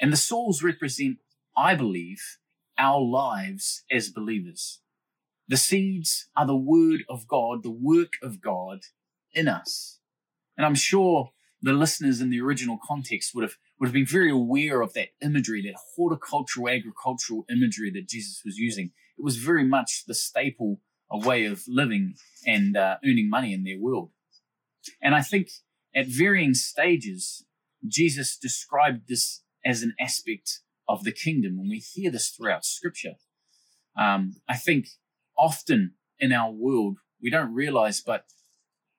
And 0.00 0.12
the 0.12 0.16
soils 0.16 0.62
represent, 0.62 1.18
I 1.56 1.74
believe, 1.74 2.20
our 2.76 3.00
lives 3.00 3.84
as 3.90 4.10
believers. 4.10 4.80
The 5.48 5.56
seeds 5.56 6.28
are 6.36 6.46
the 6.46 6.56
word 6.56 7.04
of 7.08 7.28
God, 7.28 7.62
the 7.62 7.70
work 7.70 8.14
of 8.22 8.40
God 8.40 8.80
in 9.32 9.48
us. 9.48 10.00
And 10.56 10.64
I'm 10.64 10.74
sure 10.74 11.30
the 11.60 11.72
listeners 11.72 12.20
in 12.20 12.30
the 12.30 12.40
original 12.40 12.78
context 12.86 13.34
would 13.34 13.42
have 13.42 13.56
would 13.78 13.86
have 13.86 13.94
been 13.94 14.06
very 14.06 14.30
aware 14.30 14.80
of 14.80 14.92
that 14.94 15.08
imagery, 15.20 15.62
that 15.62 15.80
horticultural, 15.96 16.68
agricultural 16.68 17.44
imagery 17.50 17.90
that 17.90 18.08
Jesus 18.08 18.42
was 18.44 18.56
using. 18.56 18.92
It 19.18 19.24
was 19.24 19.36
very 19.36 19.64
much 19.64 20.04
the 20.06 20.14
staple 20.14 20.80
a 21.10 21.18
way 21.18 21.44
of 21.44 21.62
living 21.68 22.14
and 22.46 22.76
uh, 22.76 22.96
earning 23.04 23.28
money 23.28 23.52
in 23.52 23.64
their 23.64 23.78
world. 23.78 24.10
And 25.02 25.14
I 25.14 25.22
think 25.22 25.48
at 25.94 26.06
varying 26.06 26.54
stages, 26.54 27.44
Jesus 27.86 28.36
described 28.36 29.08
this 29.08 29.42
as 29.64 29.82
an 29.82 29.94
aspect 30.00 30.60
of 30.88 31.04
the 31.04 31.12
kingdom. 31.12 31.58
And 31.58 31.68
we 31.68 31.78
hear 31.78 32.10
this 32.10 32.28
throughout 32.28 32.64
scripture. 32.64 33.14
Um, 33.98 34.36
I 34.48 34.56
think 34.56 34.86
often 35.38 35.94
in 36.18 36.32
our 36.32 36.50
world, 36.50 36.98
we 37.20 37.30
don't 37.30 37.54
realize, 37.54 38.00
but 38.00 38.24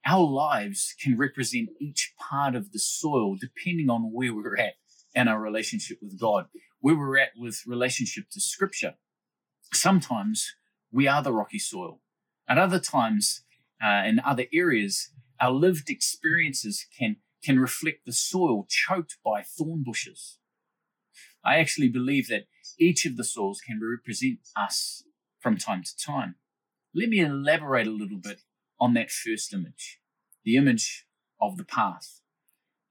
our 0.06 0.26
lives 0.26 0.94
can 1.02 1.18
represent 1.18 1.70
each 1.80 2.14
part 2.20 2.56
of 2.56 2.72
the 2.72 2.80
soil 2.80 3.36
depending 3.40 3.90
on 3.90 4.12
where 4.14 4.34
we're 4.34 4.58
at 4.58 4.74
and 5.16 5.30
our 5.30 5.42
relationship 5.42 5.98
with 6.02 6.20
God, 6.20 6.46
where 6.80 6.96
we're 6.96 7.18
at 7.18 7.32
with 7.38 7.64
relationship 7.66 8.26
to 8.32 8.42
scripture. 8.42 8.96
Sometimes 9.74 10.54
we 10.92 11.08
are 11.08 11.24
the 11.24 11.34
rocky 11.34 11.60
soil. 11.60 12.02
At 12.48 12.58
other 12.58 12.80
times, 12.80 13.44
uh, 13.84 14.04
in 14.06 14.20
other 14.20 14.46
areas, 14.54 15.10
our 15.42 15.52
lived 15.52 15.90
experiences 15.90 16.86
can, 16.98 17.18
can 17.44 17.60
reflect 17.60 18.06
the 18.06 18.14
soil 18.14 18.68
choked 18.70 19.18
by 19.26 19.42
thorn 19.42 19.84
bushes. 19.84 20.38
I 21.44 21.58
actually 21.58 21.90
believe 21.90 22.28
that 22.28 22.46
each 22.80 23.06
of 23.06 23.18
the 23.18 23.24
soils 23.24 23.62
can 23.66 23.80
represent 23.82 24.40
us 24.56 25.04
from 25.46 25.58
time 25.58 25.84
to 25.84 25.96
time. 25.96 26.34
Let 26.96 27.10
me 27.10 27.20
elaborate 27.20 27.86
a 27.86 27.92
little 27.92 28.18
bit 28.18 28.40
on 28.80 28.96
that 28.96 29.12
first 29.12 29.54
image, 29.54 30.00
the 30.44 30.58
image 30.58 31.06
of 31.40 31.58
the 31.58 31.64
path. 31.64 32.22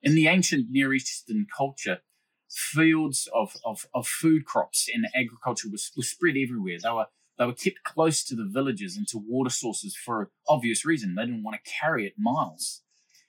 In 0.04 0.14
the 0.14 0.28
ancient 0.28 0.70
Near 0.70 0.94
Eastern 0.94 1.48
culture, 1.52 2.02
fields 2.48 3.28
of, 3.34 3.56
of, 3.64 3.88
of 3.92 4.06
food 4.06 4.44
crops 4.44 4.88
and 4.94 5.06
agriculture 5.16 5.66
was, 5.68 5.90
were 5.96 6.04
spread 6.04 6.36
everywhere. 6.36 6.78
They 6.80 6.90
were 6.90 7.06
they 7.36 7.46
were 7.46 7.54
kept 7.54 7.82
close 7.82 8.22
to 8.22 8.36
the 8.36 8.48
villages 8.48 8.96
and 8.96 9.08
to 9.08 9.18
water 9.18 9.50
sources 9.50 9.96
for 9.96 10.30
obvious 10.46 10.84
reason. 10.84 11.16
They 11.16 11.26
didn't 11.26 11.42
want 11.42 11.56
to 11.56 11.70
carry 11.80 12.06
it 12.06 12.14
miles. 12.16 12.82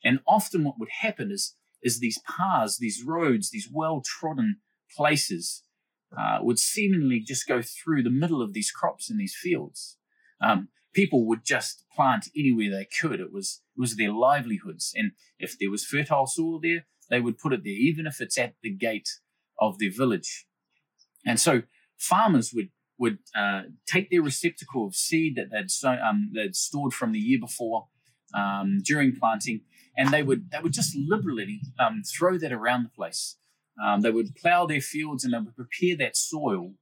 And 0.03 0.19
often 0.27 0.63
what 0.63 0.77
would 0.77 0.89
happen 1.01 1.31
is, 1.31 1.55
is 1.81 1.97
these 1.99 2.19
paths, 2.19 2.77
these 2.77 3.01
roads, 3.03 3.49
these 3.49 3.67
well-trodden 3.73 4.57
places 4.95 5.63
uh, 6.17 6.39
would 6.41 6.59
seemingly 6.59 7.19
just 7.19 7.47
go 7.47 7.61
through 7.61 8.03
the 8.03 8.09
middle 8.09 8.41
of 8.41 8.53
these 8.53 8.71
crops 8.71 9.09
in 9.09 9.17
these 9.17 9.35
fields. 9.35 9.97
Um, 10.41 10.69
people 10.93 11.25
would 11.27 11.43
just 11.45 11.83
plant 11.93 12.29
anywhere 12.35 12.71
they 12.71 12.85
could. 12.85 13.19
It 13.19 13.31
was 13.31 13.61
it 13.77 13.81
was 13.81 13.95
their 13.95 14.11
livelihoods, 14.11 14.93
and 14.95 15.11
if 15.39 15.57
there 15.59 15.71
was 15.71 15.85
fertile 15.85 16.27
soil 16.27 16.59
there, 16.61 16.85
they 17.09 17.19
would 17.19 17.37
put 17.37 17.53
it 17.53 17.63
there, 17.63 17.73
even 17.73 18.07
if 18.07 18.21
it's 18.21 18.37
at 18.37 18.55
the 18.61 18.71
gate 18.71 19.09
of 19.59 19.79
their 19.79 19.91
village. 19.91 20.45
And 21.25 21.39
so 21.39 21.63
farmers 21.97 22.51
would 22.53 22.69
would 22.97 23.19
uh, 23.35 23.63
take 23.85 24.09
their 24.09 24.21
receptacle 24.21 24.87
of 24.87 24.95
seed 24.95 25.35
that 25.35 25.51
they'd, 25.51 25.69
so, 25.69 25.89
um, 25.89 26.31
they'd 26.33 26.55
stored 26.55 26.93
from 26.93 27.11
the 27.11 27.19
year 27.19 27.39
before 27.39 27.87
um, 28.33 28.79
during 28.83 29.13
planting, 29.13 29.61
and 29.97 30.11
they 30.11 30.23
would 30.23 30.51
they 30.51 30.59
would 30.59 30.73
just 30.73 30.95
liberally 30.95 31.61
um, 31.79 32.01
throw 32.03 32.37
that 32.37 32.51
around 32.51 32.83
the 32.85 32.89
place. 32.89 33.37
Um, 33.83 34.01
they 34.01 34.11
would 34.11 34.35
plow 34.35 34.65
their 34.65 34.81
fields 34.81 35.23
and 35.23 35.33
they 35.33 35.39
would 35.39 35.55
prepare 35.55 35.97
that 35.97 36.15
soil, 36.15 36.73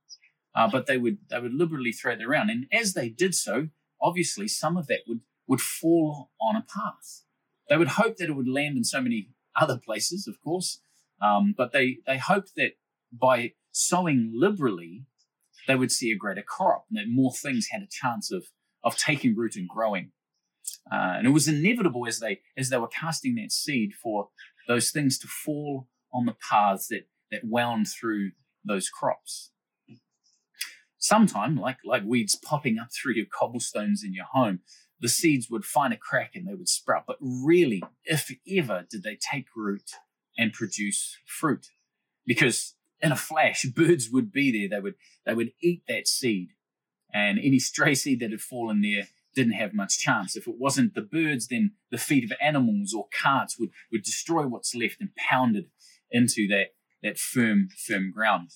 uh, 0.56 0.70
but 0.70 0.86
they 0.86 0.98
would 0.98 1.18
they 1.30 1.40
would 1.40 1.54
liberally 1.54 1.92
throw 1.92 2.14
it 2.14 2.22
around. 2.22 2.50
And 2.50 2.68
as 2.72 2.94
they 2.94 3.10
did 3.10 3.34
so, 3.36 3.70
obviously 4.02 4.48
some 4.48 4.78
of 4.78 4.88
that 4.88 5.02
would 5.08 5.22
would 5.48 5.62
fall 5.62 6.30
on 6.40 6.56
a 6.56 6.62
path. 6.62 7.24
They 7.70 7.78
would 7.78 7.90
hope 7.90 8.18
that 8.18 8.30
it 8.30 8.36
would 8.36 8.48
land 8.48 8.78
in 8.78 8.84
so 8.84 9.02
many 9.02 9.30
other 9.56 9.78
places, 9.78 10.28
of 10.28 10.36
course, 10.44 10.82
um, 11.22 11.54
but 11.58 11.72
they 11.72 11.98
they 12.06 12.18
hoped 12.18 12.56
that 12.56 12.74
by 13.12 13.54
sowing 13.72 14.32
liberally, 14.34 15.06
they 15.68 15.76
would 15.76 15.92
see 15.92 16.12
a 16.12 16.18
greater 16.18 16.44
crop 16.44 16.86
and 16.90 16.98
that 16.98 17.12
more 17.12 17.34
things 17.34 17.68
had 17.72 17.82
a 17.82 17.88
chance 17.90 18.32
of, 18.32 18.46
of 18.84 18.98
taking 18.98 19.36
root 19.36 19.56
and 19.56 19.68
growing. 19.68 20.12
Uh, 20.92 21.16
and 21.18 21.28
it 21.28 21.32
was 21.32 21.48
inevitable 21.48 22.08
as 22.08 22.20
they 22.20 22.40
as 22.58 22.70
they 22.70 22.78
were 22.78 22.88
casting 22.88 23.36
that 23.36 23.52
seed 23.52 23.92
for 24.02 24.30
those 24.68 24.92
things 24.92 25.18
to 25.20 25.28
fall 25.28 25.88
on 26.14 26.26
the 26.26 26.36
paths 26.50 26.88
that 26.88 27.08
that 27.32 27.44
wound 27.44 27.88
through 27.88 28.32
those 28.64 28.90
crops. 28.90 29.52
Sometime, 30.98 31.56
like 31.56 31.78
like 31.84 32.04
weeds 32.06 32.36
popping 32.36 32.78
up 32.80 32.90
through 32.94 33.14
your 33.14 33.26
cobblestones 33.26 34.04
in 34.04 34.14
your 34.14 34.26
home, 34.26 34.60
the 35.00 35.10
seeds 35.10 35.50
would 35.50 35.66
find 35.66 35.94
a 35.94 35.98
crack 35.98 36.32
and 36.34 36.48
they 36.48 36.54
would 36.54 36.70
sprout. 36.70 37.04
But 37.06 37.18
really, 37.20 37.84
if 38.06 38.32
ever, 38.50 38.86
did 38.90 39.04
they 39.04 39.18
take 39.18 39.48
root 39.56 39.92
and 40.38 40.54
produce 40.54 41.18
fruit, 41.26 41.68
because 42.26 42.76
in 43.02 43.12
a 43.12 43.18
flash, 43.18 43.64
birds 43.76 44.10
would 44.10 44.32
be 44.32 44.58
there. 44.58 44.70
They 44.70 44.82
would 44.82 44.96
they 45.26 45.34
would 45.34 45.52
eat 45.62 45.84
that 45.88 46.08
seed, 46.08 46.50
and 47.14 47.38
any 47.38 47.60
stray 47.60 47.96
seed 47.96 48.22
that 48.22 48.32
had 48.32 48.42
fallen 48.42 48.82
there 48.82 49.08
didn't 49.36 49.54
have 49.54 49.74
much 49.74 50.00
chance. 50.00 50.36
If 50.36 50.48
it 50.48 50.56
wasn't 50.58 50.94
the 50.94 51.02
birds, 51.02 51.48
then 51.48 51.72
the 51.92 51.98
feet 51.98 52.24
of 52.24 52.38
animals 52.42 52.94
or 52.94 53.08
carts 53.12 53.60
would 53.60 53.72
would 53.92 54.04
destroy 54.04 54.48
what's 54.48 54.74
left 54.74 55.02
and 55.02 55.16
pound 55.16 55.56
it 55.58 55.68
into 56.14 56.48
that 56.48 56.68
that 57.02 57.18
firm 57.18 57.68
firm 57.86 58.12
ground. 58.12 58.52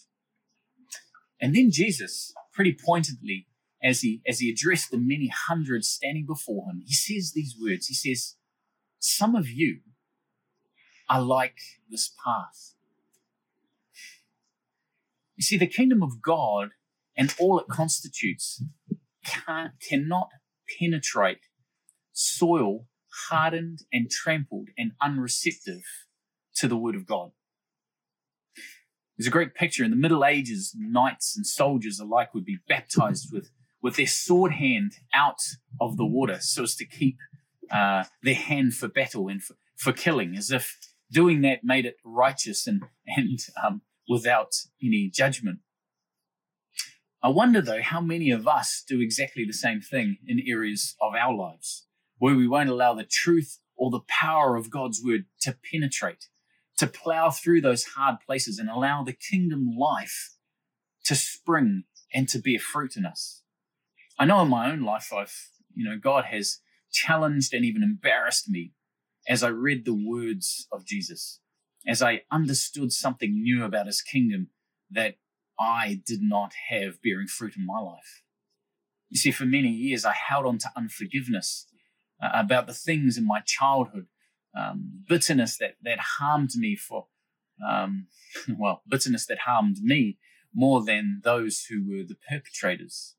And 1.42 1.54
then 1.54 1.70
Jesus, 1.72 2.34
pretty 2.54 2.74
pointedly, 2.74 3.48
as 3.84 4.02
he 4.02 4.22
as 4.26 4.40
he 4.40 4.50
addressed 4.50 4.92
the 4.92 4.98
many 4.98 5.30
hundreds 5.48 5.90
standing 5.90 6.26
before 6.26 6.66
him, 6.70 6.82
he 6.86 6.94
says 6.94 7.34
these 7.34 7.56
words. 7.60 7.88
He 7.88 7.94
says, 7.94 8.36
"Some 9.00 9.36
of 9.36 9.50
you 9.50 9.82
are 11.10 11.22
like 11.22 11.58
this 11.90 12.14
path." 12.24 12.76
You 15.36 15.44
see, 15.44 15.58
the 15.58 15.68
kingdom 15.68 16.02
of 16.02 16.22
God 16.22 16.70
and 17.16 17.34
all 17.40 17.60
it 17.60 17.68
constitutes 17.68 18.64
can't, 19.24 19.74
cannot 19.80 20.30
penetrate 20.80 21.42
soil 22.14 22.88
hardened 23.30 23.80
and 23.92 24.10
trampled 24.10 24.70
and 24.78 24.92
unreceptive 25.02 25.84
to 26.56 26.68
the 26.68 26.78
word 26.78 26.96
of 26.96 27.06
God. 27.06 27.32
There's 29.18 29.28
a 29.28 29.32
great 29.32 29.56
picture 29.56 29.84
in 29.84 29.90
the 29.90 29.98
Middle 29.98 30.24
Ages, 30.24 30.76
knights 30.78 31.36
and 31.36 31.46
soldiers 31.46 32.00
alike 32.00 32.34
would 32.34 32.46
be 32.46 32.60
baptized 32.68 33.34
with, 33.34 33.50
with 33.82 33.96
their 33.96 34.08
sword 34.08 34.54
hand 34.54 34.94
out 35.14 35.42
of 35.82 35.98
the 35.98 36.06
water 36.06 36.38
so 36.40 36.64
as 36.64 36.76
to 36.76 36.86
keep 36.86 37.18
uh, 37.72 38.04
their 38.22 38.36
hand 38.36 38.76
for 38.76 38.88
battle 38.88 39.28
and 39.28 39.42
for, 39.44 39.56
for 39.76 39.92
killing, 39.92 40.36
as 40.38 40.52
if 40.52 40.78
doing 41.12 41.42
that 41.42 41.64
made 41.64 41.86
it 41.86 41.96
righteous 42.04 42.68
and, 42.68 42.84
and 43.08 43.40
um, 43.64 43.82
without 44.08 44.54
any 44.84 45.10
judgment. 45.12 45.60
I 47.24 47.30
wonder 47.30 47.62
though 47.62 47.82
how 47.82 48.00
many 48.00 48.30
of 48.30 48.48
us 48.48 48.84
do 48.88 49.02
exactly 49.02 49.44
the 49.46 49.54
same 49.54 49.82
thing 49.82 50.18
in 50.28 50.40
areas 50.48 50.96
of 51.02 51.14
our 51.16 51.34
lives 51.34 51.88
where 52.20 52.36
we 52.36 52.48
won't 52.48 52.70
allow 52.70 52.94
the 52.94 53.04
truth 53.04 53.60
or 53.76 53.90
the 53.90 54.02
power 54.08 54.56
of 54.56 54.70
God's 54.70 55.02
word 55.04 55.26
to 55.42 55.58
penetrate, 55.72 56.30
to 56.78 56.88
plow 56.88 57.30
through 57.30 57.62
those 57.62 57.84
hard 57.96 58.18
places 58.26 58.60
and 58.60 58.70
allow 58.70 59.04
the 59.04 59.14
kingdom 59.14 59.76
life 59.78 60.36
to 61.06 61.16
spring 61.16 61.84
and 62.14 62.30
to 62.30 62.40
bear 62.40 62.60
fruit 62.60 62.96
in 62.96 63.06
us. 63.06 63.42
I 64.20 64.26
know 64.26 64.42
in 64.42 64.50
my 64.50 64.72
own 64.72 64.82
life, 64.82 65.12
I've, 65.14 65.50
you 65.74 65.88
know, 65.88 65.98
God 65.98 66.26
has 66.26 66.60
challenged 66.92 67.54
and 67.54 67.66
even 67.66 67.84
embarrassed 67.84 68.50
me 68.50 68.74
as 69.28 69.44
I 69.44 69.50
read 69.50 69.86
the 69.86 69.94
words 69.94 70.68
of 70.72 70.86
Jesus 70.86 71.40
as 71.88 72.02
I 72.02 72.22
understood 72.32 72.92
something 72.92 73.42
new 73.42 73.64
about 73.64 73.86
his 73.86 74.02
kingdom 74.02 74.50
that 74.92 75.16
I 75.60 76.02
did 76.06 76.20
not 76.22 76.52
have 76.70 77.02
bearing 77.02 77.28
fruit 77.28 77.56
in 77.58 77.66
my 77.66 77.80
life. 77.80 78.24
You 79.10 79.18
see, 79.18 79.32
for 79.32 79.46
many 79.46 79.70
years, 79.70 80.04
I 80.04 80.14
held 80.14 80.46
on 80.46 80.58
to 80.60 80.72
unforgiveness 80.76 81.68
uh, 82.22 82.30
about 82.34 82.68
the 82.68 82.74
things 82.74 83.18
in 83.18 83.26
my 83.26 83.42
childhood, 83.46 84.08
um, 84.56 85.04
bitterness 85.08 85.58
that, 85.58 85.76
that 85.84 86.00
harmed 86.00 86.52
me 86.56 86.76
for, 86.76 87.08
um, 87.68 88.08
well, 88.58 88.84
bitterness 88.88 89.26
that 89.28 89.40
harmed 89.40 89.78
me 89.82 90.18
more 90.54 90.84
than 90.84 91.22
those 91.24 91.66
who 91.70 91.88
were 91.88 92.04
the 92.04 92.18
perpetrators. 92.30 93.16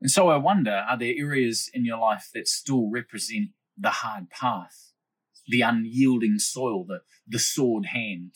And 0.00 0.10
so 0.10 0.28
I 0.28 0.36
wonder 0.36 0.84
are 0.88 0.96
there 0.96 1.14
areas 1.16 1.70
in 1.72 1.84
your 1.84 1.98
life 1.98 2.30
that 2.34 2.46
still 2.46 2.88
represent 2.88 3.50
the 3.76 3.90
hard 3.90 4.30
path? 4.30 4.88
the 5.48 5.62
unyielding 5.62 6.38
soil, 6.38 6.84
the, 6.84 7.00
the 7.26 7.38
sword 7.38 7.86
hand. 7.86 8.34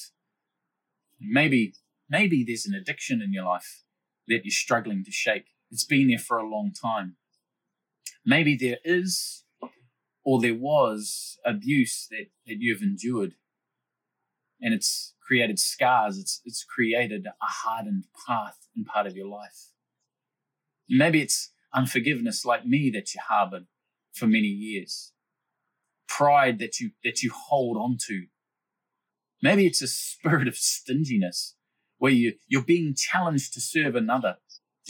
Maybe, 1.20 1.74
maybe 2.08 2.42
there's 2.42 2.66
an 2.66 2.74
addiction 2.74 3.20
in 3.22 3.32
your 3.32 3.44
life 3.44 3.84
that 4.26 4.40
you're 4.44 4.50
struggling 4.50 5.04
to 5.04 5.12
shake. 5.12 5.46
It's 5.70 5.84
been 5.84 6.08
there 6.08 6.18
for 6.18 6.38
a 6.38 6.48
long 6.48 6.72
time. 6.72 7.16
Maybe 8.24 8.56
there 8.56 8.78
is 8.84 9.41
or 10.24 10.40
there 10.40 10.54
was 10.54 11.38
abuse 11.44 12.06
that, 12.10 12.26
that 12.46 12.56
you've 12.58 12.82
endured 12.82 13.34
and 14.60 14.72
it's 14.72 15.14
created 15.20 15.58
scars. 15.58 16.18
It's, 16.18 16.40
it's 16.44 16.64
created 16.64 17.26
a 17.26 17.32
hardened 17.40 18.04
path 18.26 18.68
in 18.76 18.84
part 18.84 19.06
of 19.06 19.16
your 19.16 19.26
life. 19.26 19.70
Maybe 20.88 21.20
it's 21.20 21.50
unforgiveness 21.74 22.44
like 22.44 22.66
me 22.66 22.90
that 22.90 23.14
you 23.14 23.20
harbored 23.28 23.66
for 24.12 24.26
many 24.26 24.48
years 24.48 25.12
pride 26.08 26.58
that 26.58 26.78
you 26.78 26.90
that 27.04 27.22
you 27.22 27.32
hold 27.48 27.76
on 27.76 27.96
to. 28.06 28.26
Maybe 29.42 29.66
it's 29.66 29.82
a 29.82 29.88
spirit 29.88 30.46
of 30.46 30.56
stinginess 30.56 31.56
where 31.98 32.12
you, 32.12 32.34
you're 32.48 32.62
being 32.62 32.94
challenged 32.96 33.54
to 33.54 33.60
serve 33.60 33.94
another 33.94 34.36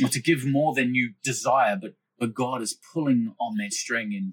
or 0.03 0.09
to 0.09 0.21
give 0.21 0.47
more 0.47 0.75
than 0.75 0.95
you 0.95 1.13
desire, 1.23 1.77
but, 1.81 1.93
but 2.19 2.35
God 2.35 2.63
is 2.63 2.79
pulling 2.93 3.35
on 3.39 3.57
that 3.59 3.73
string 3.73 4.13
and, 4.15 4.33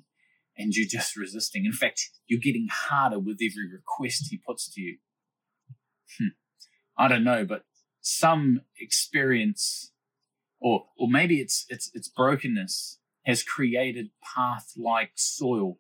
and 0.60 0.74
you're 0.74 0.86
just 0.86 1.16
resisting. 1.16 1.66
In 1.66 1.72
fact, 1.72 2.10
you're 2.28 2.40
getting 2.40 2.68
harder 2.70 3.18
with 3.18 3.40
every 3.42 3.72
request 3.72 4.28
He 4.30 4.38
puts 4.38 4.72
to 4.74 4.82
you. 4.82 4.98
Hmm. 6.20 6.28
I 6.98 7.08
don't 7.08 7.24
know, 7.24 7.46
but 7.46 7.64
some 8.02 8.62
experience, 8.80 9.94
or 10.60 10.88
or 10.98 11.08
maybe 11.08 11.40
it's 11.40 11.66
it's 11.70 11.90
it's 11.94 12.10
brokenness 12.10 13.00
has 13.26 13.44
created 13.44 14.10
path-like 14.36 15.12
soil, 15.16 15.80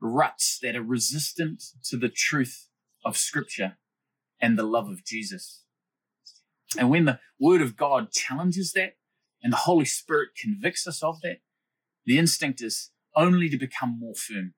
ruts 0.00 0.58
that 0.62 0.76
are 0.76 0.82
resistant 0.82 1.62
to 1.84 1.96
the 1.96 2.08
truth 2.08 2.68
of 3.04 3.16
Scripture 3.16 3.78
and 4.40 4.58
the 4.58 4.64
love 4.64 4.88
of 4.88 5.04
Jesus. 5.04 5.64
And 6.78 6.90
when 6.90 7.04
the 7.04 7.20
Word 7.38 7.62
of 7.62 7.76
God 7.76 8.10
challenges 8.10 8.72
that, 8.72 8.96
and 9.42 9.52
the 9.52 9.58
Holy 9.58 9.84
Spirit 9.84 10.30
convicts 10.40 10.86
us 10.86 11.02
of 11.02 11.20
that, 11.22 11.38
the 12.04 12.18
instinct 12.18 12.60
is 12.60 12.90
only 13.14 13.48
to 13.48 13.56
become 13.56 13.98
more 13.98 14.14
firm. 14.14 14.54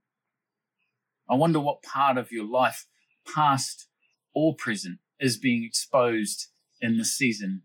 I 1.28 1.34
wonder 1.34 1.60
what 1.60 1.82
part 1.82 2.18
of 2.18 2.30
your 2.30 2.44
life, 2.44 2.86
past 3.34 3.88
or 4.34 4.54
present, 4.54 4.98
is 5.18 5.38
being 5.38 5.64
exposed 5.64 6.48
in 6.80 6.98
the 6.98 7.04
season 7.04 7.62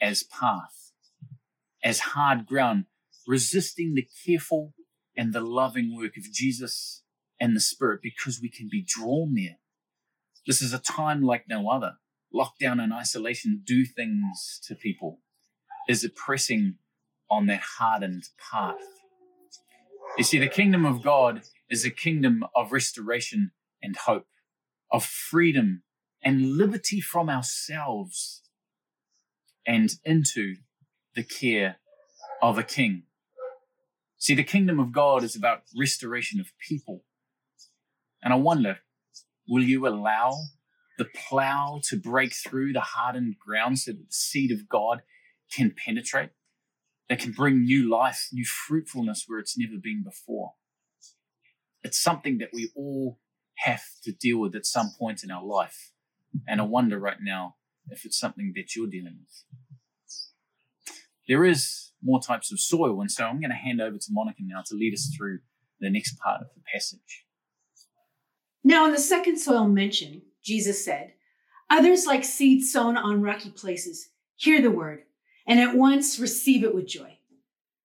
as 0.00 0.22
path, 0.22 0.92
as 1.82 2.00
hard 2.00 2.46
ground, 2.46 2.84
resisting 3.26 3.94
the 3.94 4.06
careful 4.24 4.74
and 5.16 5.32
the 5.32 5.40
loving 5.40 5.96
work 5.96 6.16
of 6.16 6.24
Jesus 6.32 7.02
and 7.40 7.56
the 7.56 7.60
Spirit 7.60 8.00
because 8.02 8.40
we 8.40 8.48
can 8.48 8.68
be 8.70 8.84
drawn 8.86 9.34
there. 9.34 9.58
This 10.46 10.62
is 10.62 10.72
a 10.72 10.78
time 10.78 11.22
like 11.22 11.44
no 11.48 11.70
other. 11.70 11.94
Lockdown 12.34 12.82
and 12.82 12.92
isolation 12.92 13.62
do 13.64 13.84
things 13.84 14.60
to 14.66 14.74
people, 14.74 15.20
is 15.88 16.02
it 16.02 16.16
pressing 16.16 16.76
on 17.30 17.46
that 17.46 17.62
hardened 17.78 18.24
path. 18.50 19.01
You 20.18 20.24
see, 20.24 20.38
the 20.38 20.48
kingdom 20.48 20.84
of 20.84 21.02
God 21.02 21.40
is 21.70 21.86
a 21.86 21.90
kingdom 21.90 22.44
of 22.54 22.70
restoration 22.70 23.52
and 23.82 23.96
hope, 23.96 24.26
of 24.90 25.04
freedom 25.04 25.84
and 26.22 26.58
liberty 26.58 27.00
from 27.00 27.30
ourselves 27.30 28.42
and 29.66 29.90
into 30.04 30.56
the 31.14 31.22
care 31.22 31.76
of 32.42 32.58
a 32.58 32.62
king. 32.62 33.04
See, 34.18 34.34
the 34.34 34.44
kingdom 34.44 34.78
of 34.78 34.92
God 34.92 35.24
is 35.24 35.34
about 35.34 35.62
restoration 35.76 36.40
of 36.40 36.52
people. 36.58 37.04
And 38.22 38.34
I 38.34 38.36
wonder, 38.36 38.80
will 39.48 39.62
you 39.62 39.86
allow 39.86 40.34
the 40.98 41.06
plow 41.06 41.80
to 41.84 41.96
break 41.96 42.34
through 42.34 42.74
the 42.74 42.80
hardened 42.80 43.36
ground 43.38 43.78
so 43.78 43.92
that 43.92 44.08
the 44.08 44.12
seed 44.12 44.52
of 44.52 44.68
God 44.68 45.02
can 45.50 45.74
penetrate? 45.74 46.30
That 47.08 47.18
can 47.18 47.32
bring 47.32 47.64
new 47.64 47.90
life, 47.90 48.28
new 48.32 48.44
fruitfulness 48.44 49.24
where 49.26 49.38
it's 49.38 49.58
never 49.58 49.76
been 49.82 50.02
before. 50.02 50.54
It's 51.82 52.00
something 52.00 52.38
that 52.38 52.50
we 52.52 52.70
all 52.74 53.18
have 53.56 53.82
to 54.04 54.12
deal 54.12 54.38
with 54.38 54.54
at 54.54 54.66
some 54.66 54.92
point 54.98 55.22
in 55.22 55.30
our 55.30 55.44
life. 55.44 55.92
And 56.46 56.60
I 56.60 56.64
wonder 56.64 56.98
right 56.98 57.18
now 57.20 57.56
if 57.90 58.04
it's 58.04 58.18
something 58.18 58.52
that 58.56 58.74
you're 58.74 58.86
dealing 58.86 59.18
with. 59.20 59.44
There 61.28 61.44
is 61.44 61.92
more 62.02 62.20
types 62.20 62.50
of 62.50 62.60
soil, 62.60 63.00
and 63.00 63.10
so 63.10 63.26
I'm 63.26 63.40
going 63.40 63.50
to 63.50 63.56
hand 63.56 63.80
over 63.80 63.96
to 63.96 64.06
Monica 64.10 64.40
now 64.40 64.62
to 64.66 64.74
lead 64.74 64.94
us 64.94 65.12
through 65.16 65.40
the 65.80 65.90
next 65.90 66.18
part 66.18 66.40
of 66.40 66.48
the 66.54 66.62
passage. 66.72 67.26
Now, 68.64 68.86
in 68.86 68.92
the 68.92 68.98
second 68.98 69.38
soil 69.38 69.66
mentioned, 69.68 70.22
Jesus 70.42 70.84
said, 70.84 71.12
Others 71.70 72.06
like 72.06 72.24
seed 72.24 72.64
sown 72.64 72.96
on 72.96 73.22
rocky 73.22 73.50
places 73.50 74.08
hear 74.36 74.60
the 74.60 74.70
word 74.70 75.04
and 75.46 75.60
at 75.60 75.76
once 75.76 76.18
receive 76.18 76.64
it 76.64 76.74
with 76.74 76.86
joy. 76.86 77.18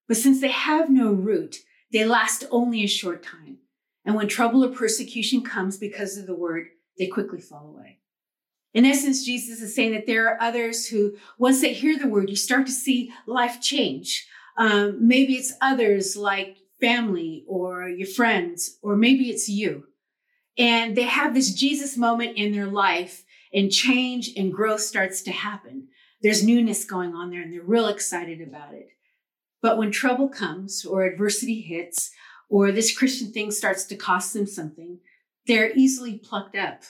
But 0.08 0.17
since 0.17 0.41
they 0.41 0.52
have 0.52 0.89
no 0.89 1.12
root, 1.12 1.58
they 1.91 2.06
last 2.06 2.46
only 2.52 2.84
a 2.84 2.88
short 2.88 3.24
time. 3.24 3.58
And 4.06 4.15
when 4.15 4.28
trouble 4.28 4.63
or 4.63 4.70
persecution 4.70 5.41
comes 5.41 5.78
because 5.78 6.17
of 6.17 6.28
the 6.28 6.36
word, 6.36 6.67
they 6.98 7.08
quickly 7.08 7.41
fall 7.41 7.67
away. 7.67 8.00
In 8.74 8.86
essence, 8.86 9.26
Jesus 9.26 9.62
is 9.62 9.76
saying 9.76 9.93
that 9.93 10.06
there 10.06 10.30
are 10.30 10.41
others 10.41 10.88
who, 10.88 11.17
once 11.38 11.62
they 11.62 11.74
hear 11.74 11.98
the 11.98 12.08
word, 12.08 12.30
you 12.30 12.36
start 12.36 12.65
to 12.67 12.72
see 12.72 13.12
life 13.26 13.60
change. 13.62 14.28
Um, 14.58 15.08
maybe 15.08 15.36
it's 15.36 15.54
others 15.62 16.15
like 16.15 16.58
family 16.80 17.43
or 17.48 17.89
your 17.89 18.08
friends, 18.08 18.78
or 18.82 18.96
maybe 18.96 19.30
it's 19.30 19.50
you. 19.50 19.88
And 20.58 20.96
they 20.96 21.04
have 21.04 21.34
this 21.34 21.54
Jesus 21.54 21.98
moment 21.98 22.38
in 22.38 22.52
their 22.52 22.67
life, 22.67 23.24
and 23.54 23.72
change 23.72 24.32
and 24.36 24.54
growth 24.54 24.82
starts 24.82 25.22
to 25.24 25.32
happen. 25.32 25.88
There's 26.22 26.44
newness 26.44 26.86
going 26.86 27.14
on 27.14 27.30
there, 27.30 27.42
and 27.42 27.54
they're 27.54 27.62
real 27.62 27.88
excited 27.88 28.42
about 28.42 28.74
it. 28.74 28.90
But 29.62 29.78
when 29.78 29.92
trouble 29.92 30.30
comes, 30.30 30.86
or 30.86 31.04
adversity 31.04 31.62
hits, 31.62 32.12
or 32.50 32.72
this 32.72 32.98
Christian 32.98 33.32
thing 33.32 33.52
starts 33.52 33.86
to 33.86 33.96
cost 33.96 34.34
them 34.34 34.46
something, 34.46 35.00
they're 35.46 35.72
easily 35.76 36.18
plucked 36.18 36.56
up. 36.56 36.84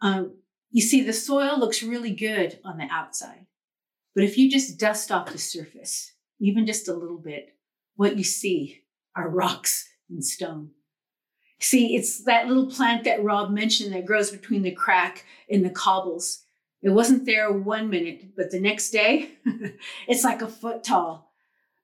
Um, 0.00 0.36
you 0.70 0.82
see, 0.82 1.02
the 1.02 1.12
soil 1.12 1.58
looks 1.58 1.82
really 1.82 2.12
good 2.12 2.58
on 2.64 2.78
the 2.78 2.88
outside, 2.90 3.46
but 4.14 4.24
if 4.24 4.38
you 4.38 4.50
just 4.50 4.78
dust 4.78 5.10
off 5.10 5.32
the 5.32 5.38
surface, 5.38 6.12
even 6.40 6.66
just 6.66 6.88
a 6.88 6.94
little 6.94 7.18
bit, 7.18 7.56
what 7.96 8.16
you 8.16 8.24
see 8.24 8.82
are 9.16 9.28
rocks 9.28 9.88
and 10.08 10.24
stone. 10.24 10.70
See, 11.60 11.94
it's 11.94 12.24
that 12.24 12.46
little 12.46 12.70
plant 12.70 13.04
that 13.04 13.22
Rob 13.22 13.50
mentioned 13.50 13.92
that 13.92 14.06
grows 14.06 14.30
between 14.30 14.62
the 14.62 14.70
crack 14.70 15.26
in 15.48 15.62
the 15.62 15.70
cobbles. 15.70 16.44
It 16.82 16.90
wasn't 16.90 17.26
there 17.26 17.52
one 17.52 17.90
minute, 17.90 18.34
but 18.36 18.50
the 18.50 18.60
next 18.60 18.90
day, 18.90 19.32
it's 20.08 20.24
like 20.24 20.40
a 20.40 20.48
foot 20.48 20.82
tall. 20.82 21.32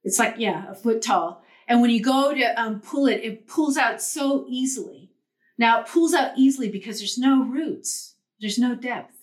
It's 0.04 0.18
like, 0.18 0.36
yeah, 0.38 0.70
a 0.70 0.74
foot 0.74 1.02
tall. 1.02 1.42
And 1.68 1.82
when 1.82 1.90
you 1.90 2.02
go 2.02 2.32
to 2.32 2.60
um, 2.60 2.80
pull 2.80 3.06
it, 3.06 3.24
it 3.24 3.46
pulls 3.46 3.76
out 3.76 4.00
so 4.00 4.46
easily. 4.48 5.10
Now, 5.58 5.80
it 5.80 5.88
pulls 5.88 6.14
out 6.14 6.38
easily 6.38 6.70
because 6.70 6.98
there's 6.98 7.18
no 7.18 7.42
roots. 7.42 8.14
There's 8.40 8.58
no 8.58 8.74
depth. 8.74 9.16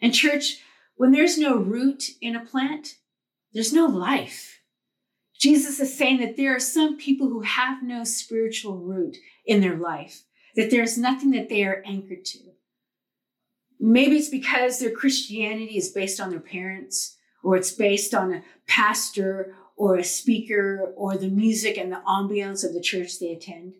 And 0.00 0.14
church, 0.14 0.58
when 0.96 1.12
there's 1.12 1.38
no 1.38 1.56
root 1.56 2.10
in 2.20 2.34
a 2.34 2.44
plant, 2.44 2.96
there's 3.52 3.72
no 3.72 3.86
life. 3.86 4.60
Jesus 5.38 5.78
is 5.80 5.96
saying 5.96 6.20
that 6.20 6.36
there 6.36 6.54
are 6.54 6.60
some 6.60 6.96
people 6.96 7.28
who 7.28 7.42
have 7.42 7.82
no 7.82 8.04
spiritual 8.04 8.78
root 8.78 9.16
in 9.44 9.60
their 9.60 9.76
life, 9.76 10.22
that 10.56 10.70
there's 10.70 10.96
nothing 10.96 11.32
that 11.32 11.48
they 11.48 11.64
are 11.64 11.82
anchored 11.84 12.24
to. 12.24 12.38
Maybe 13.86 14.16
it's 14.16 14.30
because 14.30 14.78
their 14.78 14.90
Christianity 14.90 15.76
is 15.76 15.90
based 15.90 16.18
on 16.18 16.30
their 16.30 16.40
parents, 16.40 17.18
or 17.42 17.54
it's 17.54 17.70
based 17.70 18.14
on 18.14 18.32
a 18.32 18.42
pastor 18.66 19.54
or 19.76 19.96
a 19.96 20.04
speaker 20.04 20.94
or 20.96 21.18
the 21.18 21.28
music 21.28 21.76
and 21.76 21.92
the 21.92 22.00
ambiance 22.08 22.64
of 22.64 22.72
the 22.72 22.80
church 22.80 23.20
they 23.20 23.30
attend. 23.30 23.74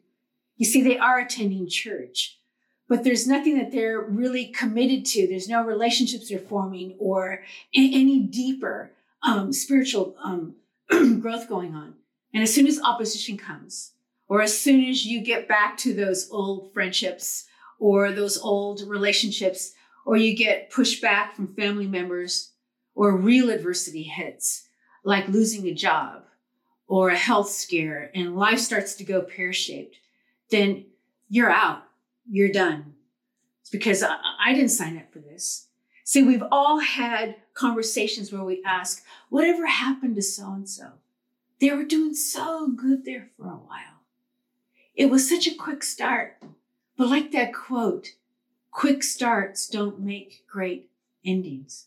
You 0.59 0.67
see, 0.67 0.83
they 0.83 0.99
are 0.99 1.19
attending 1.19 1.71
church, 1.71 2.39
but 2.87 3.03
there's 3.03 3.27
nothing 3.27 3.57
that 3.57 3.73
they're 3.73 3.99
really 3.99 4.49
committed 4.49 5.07
to. 5.07 5.27
There's 5.27 5.49
no 5.49 5.65
relationships 5.65 6.29
they're 6.29 6.39
forming 6.39 6.97
or 6.99 7.43
any 7.75 8.21
deeper 8.21 8.93
um, 9.23 9.55
spiritual 9.55 10.17
um, 10.23 10.57
growth 11.21 11.49
going 11.49 11.75
on. 11.75 11.95
And 12.35 12.43
as 12.43 12.53
soon 12.53 12.67
as 12.67 12.79
opposition 12.79 13.39
comes, 13.39 13.93
or 14.29 14.43
as 14.43 14.59
soon 14.59 14.85
as 14.85 15.07
you 15.07 15.23
get 15.23 15.49
back 15.49 15.79
to 15.79 15.95
those 15.95 16.29
old 16.31 16.75
friendships 16.75 17.47
or 17.79 18.13
those 18.13 18.37
old 18.37 18.83
relationships, 18.83 19.73
or 20.05 20.17
you 20.17 20.37
get 20.37 20.71
pushed 20.71 21.01
back 21.01 21.35
from 21.35 21.55
family 21.55 21.87
members, 21.87 22.53
or 22.95 23.17
real 23.17 23.51
adversity 23.51 24.03
hits, 24.03 24.69
like 25.05 25.29
losing 25.29 25.67
a 25.67 25.75
job 25.75 26.23
or 26.87 27.09
a 27.09 27.17
health 27.17 27.51
scare, 27.51 28.11
and 28.15 28.37
life 28.37 28.59
starts 28.59 28.95
to 28.95 29.05
go 29.05 29.23
pear 29.23 29.53
shaped, 29.53 29.97
then 30.51 30.85
you're 31.29 31.51
out 31.51 31.85
you're 32.31 32.53
done. 32.53 32.95
It's 33.61 33.71
because 33.71 34.03
I, 34.03 34.17
I 34.45 34.55
didn't 34.55 34.71
sign 34.71 34.97
up 34.97 35.13
for 35.13 35.19
this. 35.19 35.69
See, 36.05 36.23
we've 36.23 36.45
all 36.51 36.81
had 36.81 37.37
conversations 37.55 38.33
where 38.33 38.45
we 38.45 38.63
ask, 38.65 39.03
whatever 39.31 39.67
happened 39.67 40.17
to 40.17 40.23
so 40.23 40.53
and 40.53 40.69
so? 40.69 40.93
They 41.61 41.71
were 41.71 41.85
doing 41.85 42.15
so 42.15 42.69
good 42.69 43.05
there 43.05 43.31
for 43.37 43.47
a 43.47 43.57
while. 43.57 44.03
It 44.95 45.07
was 45.07 45.29
such 45.29 45.47
a 45.47 45.55
quick 45.55 45.83
start. 45.83 46.43
But 46.97 47.09
like 47.09 47.33
that 47.33 47.55
quote, 47.55 48.11
quick 48.75 49.05
starts 49.05 49.67
don't 49.69 50.01
make 50.01 50.45
great 50.47 50.91
endings. 51.25 51.87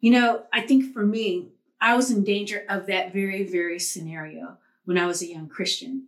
You 0.00 0.10
know, 0.12 0.44
I 0.52 0.62
think 0.62 0.92
for 0.92 1.06
me, 1.06 1.50
I 1.80 1.94
was 1.94 2.10
in 2.10 2.24
danger 2.24 2.64
of 2.68 2.86
that 2.86 3.12
very, 3.12 3.44
very 3.44 3.78
scenario 3.78 4.56
when 4.86 4.98
I 4.98 5.06
was 5.06 5.22
a 5.22 5.26
young 5.26 5.46
Christian. 5.46 6.06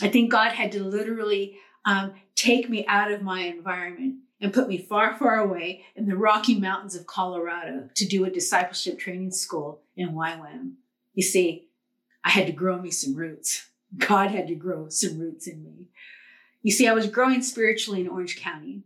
I 0.00 0.08
think 0.08 0.30
God 0.30 0.52
had 0.52 0.72
to 0.72 0.84
literally 0.84 1.56
um, 1.86 2.12
take 2.34 2.68
me 2.68 2.86
out 2.86 3.10
of 3.10 3.22
my 3.22 3.40
environment 3.40 4.16
and 4.42 4.52
put 4.52 4.68
me 4.68 4.76
far, 4.76 5.16
far 5.16 5.38
away 5.38 5.86
in 5.96 6.06
the 6.06 6.16
Rocky 6.16 6.60
Mountains 6.60 6.94
of 6.94 7.06
Colorado 7.06 7.88
to 7.94 8.06
do 8.06 8.26
a 8.26 8.30
discipleship 8.30 8.98
training 8.98 9.30
school 9.30 9.80
in 9.96 10.10
YWAM. 10.10 10.74
You 11.14 11.22
see, 11.22 11.68
I 12.22 12.28
had 12.30 12.46
to 12.46 12.52
grow 12.52 12.78
me 12.78 12.90
some 12.90 13.14
roots. 13.14 13.70
God 13.96 14.30
had 14.30 14.48
to 14.48 14.54
grow 14.54 14.90
some 14.90 15.18
roots 15.18 15.46
in 15.46 15.64
me. 15.64 15.86
You 16.62 16.72
see, 16.72 16.86
I 16.86 16.92
was 16.92 17.06
growing 17.06 17.42
spiritually 17.42 18.02
in 18.02 18.08
Orange 18.08 18.38
County 18.38 18.82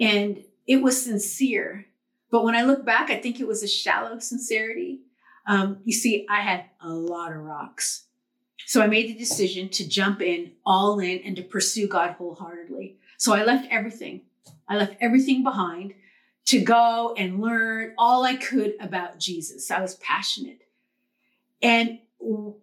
and 0.00 0.44
it 0.66 0.82
was 0.82 1.02
sincere. 1.02 1.86
But 2.30 2.44
when 2.44 2.54
I 2.54 2.62
look 2.62 2.84
back, 2.84 3.10
I 3.10 3.20
think 3.20 3.40
it 3.40 3.46
was 3.46 3.62
a 3.62 3.68
shallow 3.68 4.18
sincerity. 4.18 5.00
Um, 5.46 5.78
you 5.84 5.92
see, 5.92 6.26
I 6.30 6.40
had 6.40 6.64
a 6.80 6.90
lot 6.90 7.32
of 7.32 7.38
rocks. 7.38 8.04
So 8.66 8.80
I 8.80 8.86
made 8.86 9.08
the 9.08 9.18
decision 9.18 9.68
to 9.70 9.88
jump 9.88 10.22
in 10.22 10.52
all 10.64 10.98
in 10.98 11.18
and 11.18 11.36
to 11.36 11.42
pursue 11.42 11.88
God 11.88 12.12
wholeheartedly. 12.12 12.96
So 13.18 13.34
I 13.34 13.44
left 13.44 13.68
everything. 13.70 14.22
I 14.68 14.76
left 14.76 14.96
everything 15.00 15.42
behind 15.42 15.94
to 16.46 16.60
go 16.60 17.14
and 17.16 17.40
learn 17.40 17.94
all 17.98 18.24
I 18.24 18.36
could 18.36 18.74
about 18.80 19.18
Jesus. 19.18 19.70
I 19.70 19.80
was 19.80 19.96
passionate. 19.96 20.60
And 21.60 21.98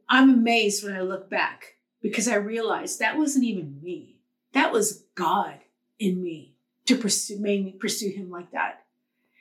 I'm 0.10 0.30
amazed 0.30 0.84
when 0.84 0.96
I 0.96 1.02
look 1.02 1.30
back 1.30 1.76
because 2.02 2.28
I 2.28 2.36
realized 2.36 3.00
that 3.00 3.18
wasn't 3.18 3.46
even 3.46 3.80
me. 3.82 4.20
That 4.54 4.72
was 4.72 5.04
God 5.16 5.60
in 6.00 6.24
me 6.24 6.56
to 6.90 6.96
pursue, 6.96 7.38
me 7.38 7.76
pursue 7.80 8.10
him 8.10 8.32
like 8.32 8.52
that. 8.52 8.84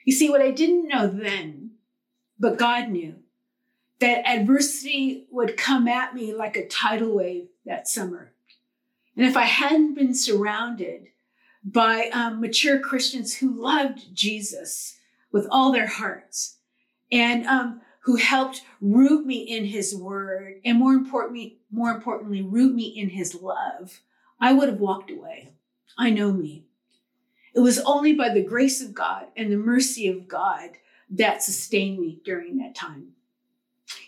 You 0.05 0.13
see, 0.13 0.29
what 0.29 0.43
I 0.43 0.51
didn't 0.51 0.89
know 0.89 1.09
then, 1.09 1.73
but 2.39 2.59
God 2.59 2.91
knew, 2.91 3.17
that 4.01 4.27
adversity 4.29 5.27
would 5.31 5.57
come 5.57 5.89
at 5.89 6.15
me 6.15 6.35
like 6.35 6.57
a 6.57 6.69
tidal 6.69 7.17
wave 7.17 7.49
that 7.65 7.89
summer. 7.89 8.33
And 9.17 9.27
if 9.27 9.37
I 9.37 9.45
hadn't 9.45 9.95
been 9.95 10.15
surrounded 10.15 11.09
by 11.65 12.11
um, 12.13 12.41
mature 12.41 12.79
Christians 12.79 13.39
who 13.39 13.51
loved 13.51 14.15
Jesus 14.15 14.99
with 15.33 15.49
all 15.51 15.73
their 15.73 15.89
hearts 15.89 16.59
and 17.11 17.47
um, 17.47 17.81
who 18.01 18.17
helped 18.17 18.63
root 18.81 19.27
me 19.27 19.39
in 19.39 19.65
his 19.65 19.97
word 19.97 20.61
and 20.67 20.79
more 20.79 20.93
importantly, 20.93 21.59
more 21.73 21.91
importantly, 21.91 22.43
root 22.43 22.75
me 22.75 22.85
in 22.85 23.09
his 23.09 23.35
love, 23.35 24.01
I 24.39 24.53
would 24.53 24.69
have 24.69 24.81
walked 24.81 25.11
away. 25.11 25.55
I 25.99 26.11
know 26.11 26.31
me. 26.31 26.68
It 27.59 27.63
was 27.63 27.81
only 27.81 28.13
by 28.13 28.29
the 28.29 28.45
grace 28.45 28.81
of 28.81 28.95
God 28.95 29.27
and 29.37 29.51
the 29.51 29.57
mercy 29.57 30.07
of 30.07 30.29
God 30.29 30.71
that 31.11 31.43
sustained 31.43 31.99
me 31.99 32.21
during 32.25 32.59
that 32.59 32.77
time. 32.77 33.15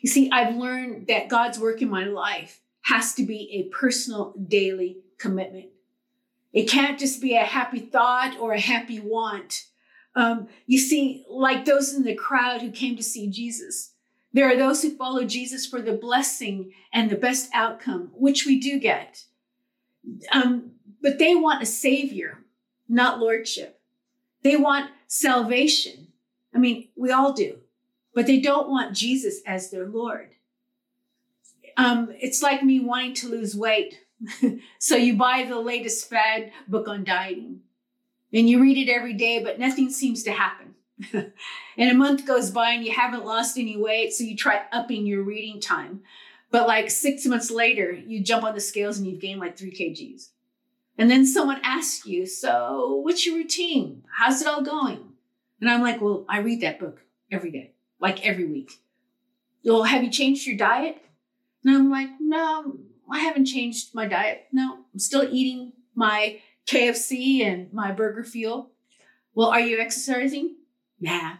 You 0.00 0.08
see, 0.08 0.30
I've 0.30 0.54
learned 0.54 1.08
that 1.08 1.28
God's 1.28 1.58
work 1.58 1.82
in 1.82 1.90
my 1.90 2.04
life 2.04 2.60
has 2.82 3.12
to 3.14 3.24
be 3.24 3.50
a 3.54 3.74
personal 3.74 4.34
daily 4.46 4.98
commitment. 5.18 5.70
It 6.52 6.70
can't 6.70 6.96
just 6.96 7.20
be 7.20 7.34
a 7.34 7.42
happy 7.42 7.80
thought 7.80 8.38
or 8.38 8.52
a 8.52 8.60
happy 8.60 9.00
want. 9.00 9.64
Um, 10.14 10.46
you 10.66 10.78
see, 10.78 11.24
like 11.28 11.64
those 11.64 11.92
in 11.92 12.04
the 12.04 12.14
crowd 12.14 12.60
who 12.60 12.70
came 12.70 12.94
to 12.96 13.02
see 13.02 13.28
Jesus, 13.28 13.94
there 14.32 14.48
are 14.48 14.56
those 14.56 14.80
who 14.80 14.96
follow 14.96 15.24
Jesus 15.24 15.66
for 15.66 15.82
the 15.82 15.94
blessing 15.94 16.70
and 16.92 17.10
the 17.10 17.16
best 17.16 17.50
outcome, 17.52 18.12
which 18.14 18.46
we 18.46 18.60
do 18.60 18.78
get. 18.78 19.24
Um, 20.30 20.74
but 21.02 21.18
they 21.18 21.34
want 21.34 21.64
a 21.64 21.66
savior, 21.66 22.39
not 22.90 23.20
lordship. 23.20 23.80
They 24.42 24.56
want 24.56 24.90
salvation. 25.06 26.08
I 26.54 26.58
mean, 26.58 26.88
we 26.96 27.10
all 27.12 27.32
do, 27.32 27.58
but 28.14 28.26
they 28.26 28.40
don't 28.40 28.68
want 28.68 28.96
Jesus 28.96 29.40
as 29.46 29.70
their 29.70 29.86
Lord. 29.86 30.30
Um, 31.76 32.12
it's 32.20 32.42
like 32.42 32.62
me 32.62 32.80
wanting 32.80 33.14
to 33.14 33.28
lose 33.28 33.56
weight. 33.56 34.00
so 34.78 34.96
you 34.96 35.16
buy 35.16 35.44
the 35.44 35.60
latest 35.60 36.10
fad 36.10 36.52
book 36.68 36.88
on 36.88 37.04
dieting 37.04 37.60
and 38.32 38.50
you 38.50 38.60
read 38.60 38.76
it 38.76 38.92
every 38.92 39.14
day, 39.14 39.42
but 39.42 39.58
nothing 39.58 39.90
seems 39.90 40.22
to 40.24 40.32
happen. 40.32 40.74
and 41.12 41.90
a 41.90 41.94
month 41.94 42.26
goes 42.26 42.50
by 42.50 42.72
and 42.72 42.84
you 42.84 42.92
haven't 42.92 43.24
lost 43.24 43.56
any 43.56 43.76
weight, 43.76 44.12
so 44.12 44.24
you 44.24 44.36
try 44.36 44.62
upping 44.72 45.06
your 45.06 45.22
reading 45.22 45.60
time. 45.60 46.02
But 46.50 46.66
like 46.66 46.90
six 46.90 47.24
months 47.24 47.50
later, 47.50 47.92
you 47.92 48.22
jump 48.22 48.44
on 48.44 48.54
the 48.54 48.60
scales 48.60 48.98
and 48.98 49.06
you've 49.06 49.20
gained 49.20 49.40
like 49.40 49.56
three 49.56 49.72
kgs. 49.72 50.30
And 51.00 51.10
then 51.10 51.24
someone 51.24 51.62
asks 51.64 52.04
you, 52.04 52.26
So, 52.26 53.00
what's 53.02 53.24
your 53.24 53.36
routine? 53.36 54.02
How's 54.18 54.42
it 54.42 54.46
all 54.46 54.60
going? 54.60 55.14
And 55.58 55.70
I'm 55.70 55.80
like, 55.80 56.02
Well, 56.02 56.26
I 56.28 56.40
read 56.40 56.60
that 56.60 56.78
book 56.78 57.00
every 57.32 57.50
day, 57.50 57.72
like 57.98 58.24
every 58.26 58.44
week. 58.44 58.82
Well, 59.64 59.84
have 59.84 60.04
you 60.04 60.10
changed 60.10 60.46
your 60.46 60.58
diet? 60.58 60.98
And 61.64 61.74
I'm 61.74 61.90
like, 61.90 62.10
No, 62.20 62.80
I 63.10 63.20
haven't 63.20 63.46
changed 63.46 63.94
my 63.94 64.06
diet. 64.06 64.48
No, 64.52 64.80
I'm 64.92 64.98
still 64.98 65.26
eating 65.32 65.72
my 65.94 66.40
KFC 66.66 67.46
and 67.46 67.72
my 67.72 67.92
BurgerFuel. 67.92 68.66
Well, 69.34 69.48
are 69.48 69.60
you 69.60 69.78
exercising? 69.78 70.56
Nah, 71.00 71.36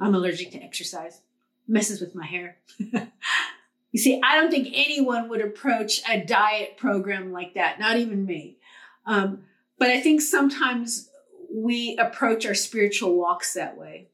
I'm 0.00 0.16
allergic 0.16 0.50
to 0.50 0.58
exercise. 0.58 1.20
Messes 1.68 2.00
with 2.00 2.16
my 2.16 2.26
hair. 2.26 2.56
you 2.80 4.00
see, 4.00 4.20
I 4.24 4.34
don't 4.34 4.50
think 4.50 4.68
anyone 4.72 5.28
would 5.28 5.42
approach 5.42 6.02
a 6.10 6.24
diet 6.24 6.76
program 6.76 7.30
like 7.30 7.54
that, 7.54 7.78
not 7.78 7.98
even 7.98 8.26
me. 8.26 8.58
Um, 9.06 9.44
but 9.78 9.90
I 9.90 10.00
think 10.00 10.20
sometimes 10.20 11.08
we 11.52 11.96
approach 11.98 12.44
our 12.44 12.54
spiritual 12.54 13.16
walks 13.16 13.54
that 13.54 13.76
way. 13.76 14.08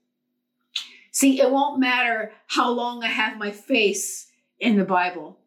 See, 1.10 1.40
it 1.40 1.50
won't 1.50 1.80
matter 1.80 2.32
how 2.46 2.70
long 2.70 3.02
I 3.02 3.08
have 3.08 3.38
my 3.38 3.50
face 3.50 4.28
in 4.58 4.76
the 4.76 4.84
Bible. 4.84 5.38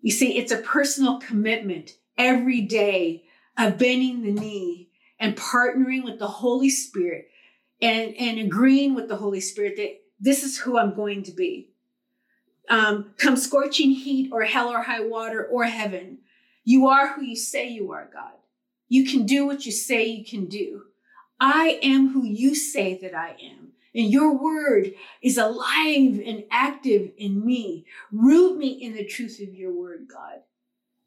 You 0.00 0.10
see, 0.10 0.38
it's 0.38 0.52
a 0.52 0.58
personal 0.58 1.18
commitment 1.18 1.96
every 2.18 2.60
day 2.60 3.24
of 3.58 3.78
bending 3.78 4.22
the 4.22 4.32
knee 4.32 4.88
and 5.18 5.36
partnering 5.36 6.04
with 6.04 6.18
the 6.18 6.26
Holy 6.26 6.70
Spirit 6.70 7.28
and, 7.80 8.14
and 8.16 8.38
agreeing 8.38 8.94
with 8.94 9.08
the 9.08 9.16
Holy 9.16 9.40
Spirit 9.40 9.76
that 9.76 10.00
this 10.20 10.42
is 10.42 10.58
who 10.58 10.78
I'm 10.78 10.94
going 10.94 11.22
to 11.24 11.32
be. 11.32 11.70
Um, 12.68 13.12
come 13.18 13.36
scorching 13.36 13.90
heat 13.90 14.30
or 14.32 14.42
hell 14.42 14.68
or 14.68 14.82
high 14.82 15.04
water 15.04 15.44
or 15.44 15.64
heaven, 15.64 16.18
you 16.66 16.88
are 16.88 17.12
who 17.12 17.22
you 17.22 17.36
say 17.36 17.68
you 17.68 17.92
are, 17.92 18.10
God. 18.12 18.32
You 18.88 19.04
can 19.04 19.24
do 19.24 19.46
what 19.46 19.64
you 19.66 19.70
say 19.70 20.04
you 20.04 20.24
can 20.24 20.46
do. 20.46 20.82
I 21.38 21.78
am 21.80 22.12
who 22.12 22.24
you 22.26 22.56
say 22.56 22.98
that 22.98 23.14
I 23.14 23.36
am. 23.40 23.72
And 23.94 24.10
your 24.10 24.36
word 24.36 24.92
is 25.22 25.38
alive 25.38 26.20
and 26.26 26.42
active 26.50 27.12
in 27.16 27.46
me. 27.46 27.86
Root 28.10 28.58
me 28.58 28.66
in 28.66 28.94
the 28.94 29.04
truth 29.04 29.40
of 29.40 29.54
your 29.54 29.72
word, 29.72 30.08
God. 30.12 30.40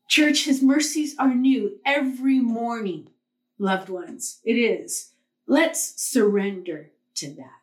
Church, 0.07 0.45
his 0.45 0.63
mercies 0.63 1.13
are 1.19 1.35
new 1.35 1.79
every 1.85 2.39
morning, 2.39 3.09
loved 3.57 3.89
ones. 3.89 4.39
It 4.45 4.53
is. 4.53 5.11
Let's 5.45 6.01
surrender 6.01 6.91
to 7.15 7.33
that. 7.33 7.59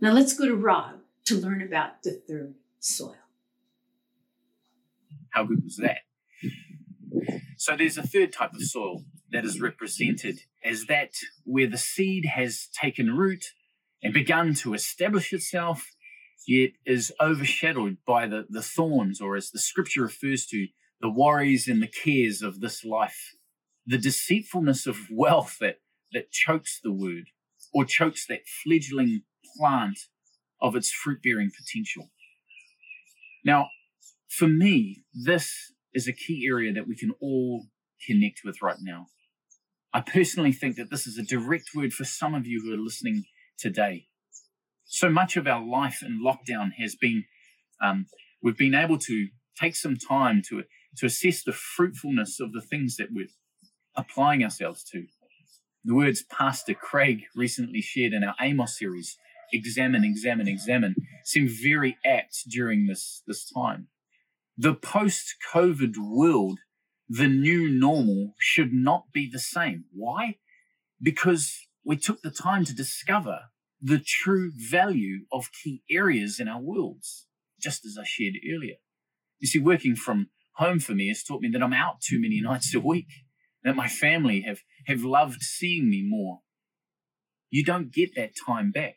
Now 0.00 0.12
let's 0.12 0.32
go 0.32 0.46
to 0.46 0.54
Rob 0.54 1.00
to 1.24 1.34
learn 1.34 1.60
about 1.60 2.04
the 2.04 2.12
third 2.12 2.54
soil. 2.78 3.16
How 5.30 5.42
good 5.42 5.64
was 5.64 5.76
that? 5.78 6.02
So 7.56 7.76
there's 7.76 7.98
a 7.98 8.06
third 8.06 8.32
type 8.32 8.54
of 8.54 8.62
soil 8.62 9.04
that 9.30 9.44
is 9.44 9.60
represented 9.60 10.40
as 10.64 10.86
that 10.86 11.10
where 11.44 11.66
the 11.66 11.78
seed 11.78 12.24
has 12.26 12.68
taken 12.80 13.16
root 13.16 13.44
and 14.02 14.14
begun 14.14 14.54
to 14.54 14.74
establish 14.74 15.32
itself, 15.32 15.90
yet 16.46 16.70
is 16.86 17.12
overshadowed 17.20 17.98
by 18.06 18.26
the, 18.26 18.46
the 18.48 18.62
thorns, 18.62 19.20
or 19.20 19.36
as 19.36 19.50
the 19.50 19.58
scripture 19.58 20.02
refers 20.02 20.46
to, 20.46 20.68
the 21.00 21.10
worries 21.10 21.68
and 21.68 21.82
the 21.82 21.88
cares 21.88 22.42
of 22.42 22.60
this 22.60 22.84
life, 22.84 23.34
the 23.86 23.98
deceitfulness 23.98 24.86
of 24.86 24.96
wealth 25.10 25.56
that, 25.60 25.80
that 26.12 26.30
chokes 26.30 26.80
the 26.82 26.92
word 26.92 27.30
or 27.72 27.84
chokes 27.84 28.26
that 28.26 28.46
fledgling 28.46 29.22
plant 29.56 29.98
of 30.60 30.74
its 30.74 30.90
fruit 30.90 31.22
bearing 31.22 31.50
potential. 31.50 32.10
Now, 33.44 33.68
for 34.28 34.48
me, 34.48 35.04
this 35.12 35.72
is 35.94 36.06
a 36.06 36.12
key 36.12 36.46
area 36.48 36.72
that 36.72 36.86
we 36.86 36.96
can 36.96 37.12
all 37.20 37.66
connect 38.06 38.40
with 38.44 38.62
right 38.62 38.78
now. 38.80 39.06
I 39.92 40.00
personally 40.00 40.52
think 40.52 40.76
that 40.76 40.90
this 40.90 41.06
is 41.06 41.18
a 41.18 41.22
direct 41.22 41.70
word 41.74 41.92
for 41.92 42.04
some 42.04 42.34
of 42.34 42.46
you 42.46 42.62
who 42.62 42.74
are 42.74 42.82
listening 42.82 43.24
today. 43.58 44.06
So 44.84 45.10
much 45.10 45.36
of 45.36 45.46
our 45.46 45.64
life 45.64 46.02
in 46.02 46.22
lockdown 46.24 46.70
has 46.78 46.94
been, 46.94 47.24
um, 47.82 48.06
we've 48.42 48.56
been 48.56 48.74
able 48.74 48.98
to 48.98 49.28
take 49.58 49.76
some 49.76 49.96
time 49.96 50.42
to, 50.48 50.64
to 50.98 51.06
assess 51.06 51.42
the 51.42 51.52
fruitfulness 51.52 52.38
of 52.40 52.52
the 52.52 52.60
things 52.60 52.96
that 52.96 53.08
we're 53.10 53.28
applying 53.96 54.44
ourselves 54.44 54.84
to. 54.92 55.06
The 55.84 55.94
words 55.94 56.22
Pastor 56.30 56.74
Craig 56.74 57.22
recently 57.34 57.80
shared 57.80 58.12
in 58.12 58.24
our 58.24 58.34
Amos 58.40 58.78
series, 58.78 59.16
examine, 59.52 60.04
examine, 60.04 60.48
examine, 60.48 60.94
seem 61.24 61.48
very 61.48 61.96
apt 62.04 62.48
during 62.50 62.86
this, 62.86 63.22
this 63.26 63.50
time. 63.50 63.88
The 64.60 64.74
post 64.74 65.36
COVID 65.52 65.94
world, 65.98 66.58
the 67.08 67.28
new 67.28 67.70
normal, 67.70 68.34
should 68.40 68.72
not 68.72 69.04
be 69.12 69.30
the 69.30 69.38
same. 69.38 69.84
Why? 69.92 70.38
Because 71.00 71.68
we 71.84 71.96
took 71.96 72.22
the 72.22 72.32
time 72.32 72.64
to 72.64 72.74
discover 72.74 73.50
the 73.80 74.00
true 74.04 74.50
value 74.56 75.26
of 75.30 75.52
key 75.52 75.84
areas 75.88 76.40
in 76.40 76.48
our 76.48 76.60
worlds, 76.60 77.28
just 77.60 77.86
as 77.86 77.96
I 77.96 78.04
shared 78.04 78.34
earlier. 78.52 78.78
You 79.38 79.46
see, 79.46 79.60
working 79.60 79.94
from 79.94 80.30
home 80.54 80.80
for 80.80 80.92
me 80.92 81.06
has 81.06 81.22
taught 81.22 81.40
me 81.40 81.50
that 81.50 81.62
I'm 81.62 81.72
out 81.72 82.00
too 82.00 82.20
many 82.20 82.40
nights 82.42 82.74
a 82.74 82.80
week, 82.80 83.06
that 83.62 83.76
my 83.76 83.86
family 83.86 84.40
have, 84.40 84.62
have 84.88 85.04
loved 85.04 85.40
seeing 85.40 85.88
me 85.88 86.04
more. 86.04 86.40
You 87.48 87.64
don't 87.64 87.92
get 87.92 88.16
that 88.16 88.32
time 88.44 88.72
back. 88.72 88.96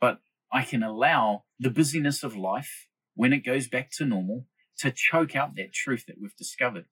But 0.00 0.20
I 0.50 0.62
can 0.62 0.82
allow 0.82 1.44
the 1.60 1.70
busyness 1.70 2.22
of 2.22 2.34
life, 2.34 2.87
when 3.18 3.32
it 3.32 3.44
goes 3.44 3.66
back 3.66 3.90
to 3.90 4.04
normal, 4.04 4.46
to 4.78 4.92
choke 4.92 5.34
out 5.34 5.56
that 5.56 5.72
truth 5.72 6.04
that 6.06 6.18
we've 6.22 6.36
discovered. 6.36 6.86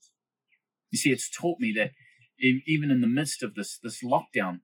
You 0.90 0.98
see, 0.98 1.10
it's 1.10 1.30
taught 1.30 1.60
me 1.60 1.72
that 1.76 1.92
even 2.40 2.90
in 2.90 3.00
the 3.00 3.06
midst 3.06 3.44
of 3.44 3.54
this, 3.54 3.78
this 3.80 4.02
lockdown, 4.02 4.58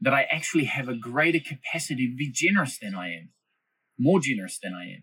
that 0.00 0.14
I 0.14 0.28
actually 0.30 0.66
have 0.66 0.88
a 0.88 0.94
greater 0.94 1.40
capacity 1.40 2.08
to 2.08 2.16
be 2.16 2.30
generous 2.30 2.78
than 2.78 2.94
I 2.94 3.08
am, 3.08 3.30
more 3.98 4.20
generous 4.20 4.60
than 4.62 4.74
I 4.74 4.84
am. 4.92 5.02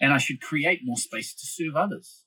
And 0.00 0.12
I 0.12 0.18
should 0.18 0.40
create 0.40 0.82
more 0.84 0.96
space 0.96 1.34
to 1.34 1.44
serve 1.44 1.74
others. 1.74 2.22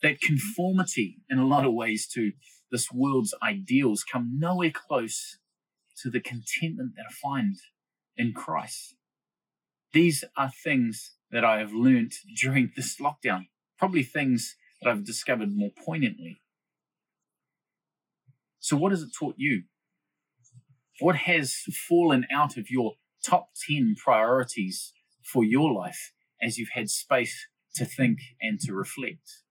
That 0.00 0.14
mm-hmm. 0.14 0.26
conformity, 0.26 1.18
in 1.28 1.38
a 1.38 1.46
lot 1.46 1.66
of 1.66 1.74
ways, 1.74 2.08
to 2.14 2.32
this 2.72 2.90
world's 2.90 3.34
ideals 3.42 4.04
come 4.10 4.38
nowhere 4.38 4.72
close 4.72 5.36
to 6.02 6.08
the 6.08 6.20
contentment 6.20 6.92
that 6.96 7.04
I 7.10 7.12
find 7.12 7.56
in 8.16 8.32
Christ. 8.32 8.94
These 9.92 10.24
are 10.34 10.50
things 10.64 11.16
that 11.30 11.44
I 11.44 11.58
have 11.58 11.72
learnt 11.72 12.14
during 12.40 12.72
this 12.76 13.00
lockdown, 13.00 13.46
probably 13.78 14.02
things 14.02 14.56
that 14.80 14.90
I've 14.90 15.04
discovered 15.04 15.54
more 15.54 15.70
poignantly. 15.84 16.40
So, 18.60 18.76
what 18.76 18.92
has 18.92 19.02
it 19.02 19.10
taught 19.18 19.36
you? 19.38 19.64
What 21.00 21.16
has 21.16 21.54
fallen 21.88 22.26
out 22.32 22.56
of 22.56 22.70
your 22.70 22.94
top 23.24 23.50
10 23.68 23.96
priorities 24.02 24.92
for 25.22 25.44
your 25.44 25.72
life 25.72 26.12
as 26.40 26.58
you've 26.58 26.70
had 26.72 26.88
space 26.90 27.48
to 27.74 27.84
think 27.84 28.18
and 28.40 28.58
to 28.60 28.72
reflect? 28.72 29.42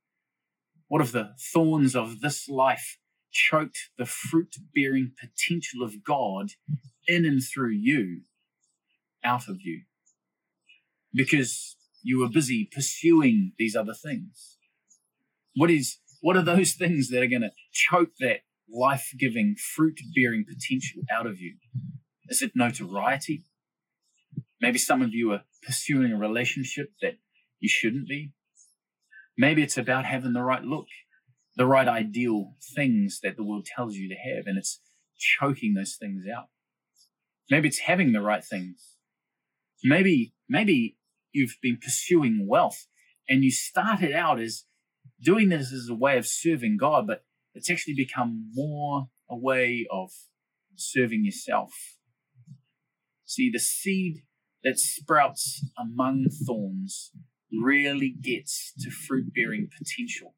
What 0.88 1.02
have 1.02 1.12
the 1.12 1.32
thorns 1.54 1.96
of 1.96 2.22
this 2.22 2.48
life 2.48 2.98
choked 3.32 3.90
the 3.98 4.06
fruit 4.06 4.56
bearing 4.74 5.12
potential 5.20 5.84
of 5.84 6.04
God 6.04 6.52
in 7.08 7.26
and 7.26 7.42
through 7.44 7.72
you 7.72 8.22
out 9.24 9.48
of 9.48 9.58
you? 9.62 9.84
Because 11.16 11.78
you 12.04 12.20
were 12.20 12.30
busy 12.30 12.70
pursuing 12.72 13.54
these 13.58 13.76
other 13.76 13.94
things. 13.94 14.58
What 15.56 15.72
is 15.72 15.98
what 16.22 16.36
are 16.36 16.44
those 16.44 16.74
things 16.74 17.10
that 17.10 17.22
are 17.22 17.28
going 17.28 17.42
to 17.42 17.52
choke 17.72 18.10
that 18.20 18.40
life-giving, 18.68 19.56
fruit-bearing 19.76 20.46
potential 20.48 21.04
out 21.12 21.28
of 21.28 21.40
you? 21.40 21.56
Is 22.28 22.42
it 22.42 22.54
notoriety? 22.56 23.46
Maybe 24.60 24.80
some 24.80 25.02
of 25.02 25.14
you 25.14 25.32
are 25.34 25.44
pursuing 25.64 26.12
a 26.12 26.18
relationship 26.18 26.90
that 27.02 27.20
you 27.60 27.70
shouldn't 27.70 28.08
be. 28.08 28.34
Maybe 29.38 29.62
it's 29.62 29.78
about 29.78 30.06
having 30.06 30.34
the 30.34 30.42
right 30.42 30.64
look, 30.64 30.88
the 31.56 31.68
right 31.68 31.88
ideal 31.88 32.56
things 32.76 33.20
that 33.22 33.38
the 33.38 33.44
world 33.44 33.66
tells 33.66 33.96
you 33.96 34.10
to 34.10 34.16
have, 34.16 34.48
and 34.48 34.58
it's 34.58 34.82
choking 35.18 35.74
those 35.74 35.96
things 35.96 36.24
out. 36.28 36.46
Maybe 37.50 37.68
it's 37.68 37.80
having 37.80 38.14
the 38.14 38.22
right 38.22 38.44
things. 38.44 38.98
Maybe, 39.84 40.34
maybe 40.50 40.98
you've 41.36 41.58
been 41.62 41.78
pursuing 41.78 42.48
wealth 42.48 42.88
and 43.28 43.44
you 43.44 43.52
started 43.52 44.14
out 44.14 44.40
as 44.40 44.66
doing 45.22 45.50
this 45.50 45.72
as 45.72 45.88
a 45.90 45.96
way 45.96 46.18
of 46.18 46.26
serving 46.26 46.78
God, 46.78 47.06
but 47.08 47.24
it's 47.54 47.70
actually 47.70 47.96
become 47.96 48.52
more 48.54 49.08
a 49.30 49.36
way 49.36 49.86
of 49.92 50.12
serving 50.76 51.26
yourself. 51.26 51.72
See, 53.26 53.50
the 53.52 53.60
seed 53.60 54.24
that 54.64 54.78
sprouts 54.80 55.66
among 55.78 56.28
thorns 56.46 57.12
really 57.52 58.10
gets 58.10 58.74
to 58.80 58.90
fruit 58.90 59.34
bearing 59.34 59.70
potential. 59.72 60.36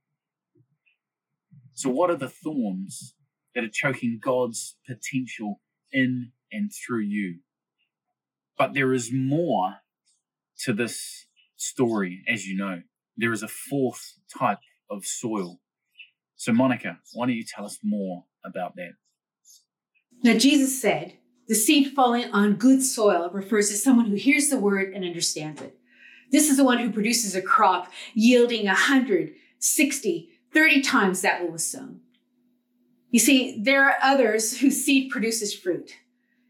So, 1.73 1.89
what 1.89 2.09
are 2.09 2.17
the 2.17 2.29
thorns 2.29 3.15
that 3.53 3.63
are 3.63 3.69
choking 3.71 4.19
God's 4.21 4.77
potential 4.87 5.61
in 5.91 6.31
and 6.51 6.71
through 6.71 7.03
you? 7.03 7.39
But 8.57 8.73
there 8.73 8.93
is 8.93 9.11
more 9.13 9.77
to 10.65 10.73
this 10.73 11.25
story, 11.55 12.23
as 12.27 12.47
you 12.47 12.57
know. 12.57 12.81
There 13.15 13.31
is 13.31 13.43
a 13.43 13.47
fourth 13.47 14.13
type 14.37 14.59
of 14.89 15.05
soil. 15.05 15.59
So, 16.35 16.53
Monica, 16.53 16.99
why 17.13 17.27
don't 17.27 17.35
you 17.35 17.43
tell 17.43 17.65
us 17.65 17.79
more 17.83 18.25
about 18.45 18.75
that? 18.75 18.91
Now, 20.23 20.37
Jesus 20.37 20.79
said, 20.79 21.13
the 21.47 21.55
seed 21.55 21.93
falling 21.93 22.31
on 22.31 22.55
good 22.55 22.83
soil 22.83 23.29
refers 23.31 23.69
to 23.69 23.75
someone 23.75 24.07
who 24.07 24.15
hears 24.15 24.49
the 24.49 24.59
word 24.59 24.93
and 24.93 25.05
understands 25.05 25.61
it. 25.61 25.77
This 26.31 26.49
is 26.49 26.57
the 26.57 26.63
one 26.63 26.79
who 26.79 26.91
produces 26.91 27.35
a 27.35 27.41
crop 27.41 27.91
yielding 28.13 28.65
100, 28.65 29.33
60, 29.59 30.29
30 30.53 30.81
times 30.81 31.21
that 31.21 31.41
what 31.41 31.53
was 31.53 31.65
sown. 31.65 32.01
You 33.11 33.19
see, 33.19 33.57
there 33.61 33.85
are 33.85 33.95
others 34.01 34.59
whose 34.59 34.83
seed 34.83 35.09
produces 35.09 35.53
fruit. 35.53 35.93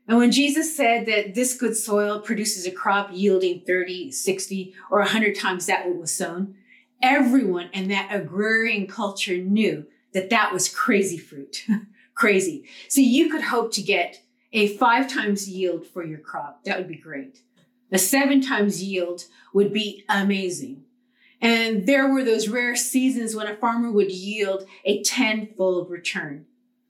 And 0.08 0.18
when 0.18 0.32
Jesus 0.32 0.76
said 0.76 1.06
that 1.08 1.36
this 1.36 1.56
good 1.58 1.76
soil 1.76 2.20
produces 2.22 2.66
a 2.66 2.72
crop 2.72 3.10
yielding 3.12 3.62
30, 3.68 4.12
60, 4.12 4.74
or 4.90 5.00
100 5.00 5.36
times 5.36 5.66
that 5.66 5.86
what 5.86 5.98
was 5.98 6.12
sown, 6.12 6.56
everyone 7.02 7.70
in 7.74 7.90
that 7.90 8.10
agrarian 8.12 8.88
culture 8.88 9.38
knew 9.38 9.86
that 10.14 10.30
that 10.30 10.54
was 10.54 10.70
crazy 10.70 11.18
fruit. 11.18 11.66
crazy. 12.16 12.66
So 12.88 13.02
you 13.02 13.30
could 13.30 13.44
hope 13.44 13.72
to 13.74 13.82
get 13.82 14.22
a 14.54 14.76
five 14.78 15.12
times 15.12 15.50
yield 15.50 15.86
for 15.86 16.04
your 16.04 16.20
crop. 16.20 16.64
That 16.64 16.78
would 16.78 16.88
be 16.88 16.96
great. 16.96 17.42
A 17.92 17.98
seven 17.98 18.42
times 18.42 18.84
yield 18.84 19.26
would 19.54 19.72
be 19.72 20.04
amazing. 20.10 20.84
And 21.40 21.86
there 21.86 22.12
were 22.12 22.24
those 22.24 22.48
rare 22.48 22.76
seasons 22.76 23.36
when 23.36 23.48
a 23.48 23.56
farmer 23.56 23.92
would 23.92 24.12
yield 24.12 24.66
a 24.84 25.04
tenfold 25.04 25.90
return. 25.90 26.46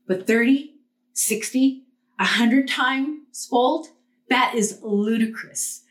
But 0.08 0.26
30, 0.26 0.76
60, 1.14 1.87
100 2.18 2.68
times 2.68 3.48
fold, 3.50 3.88
that 4.30 4.56
is 4.56 4.80
ludicrous. 4.82 5.84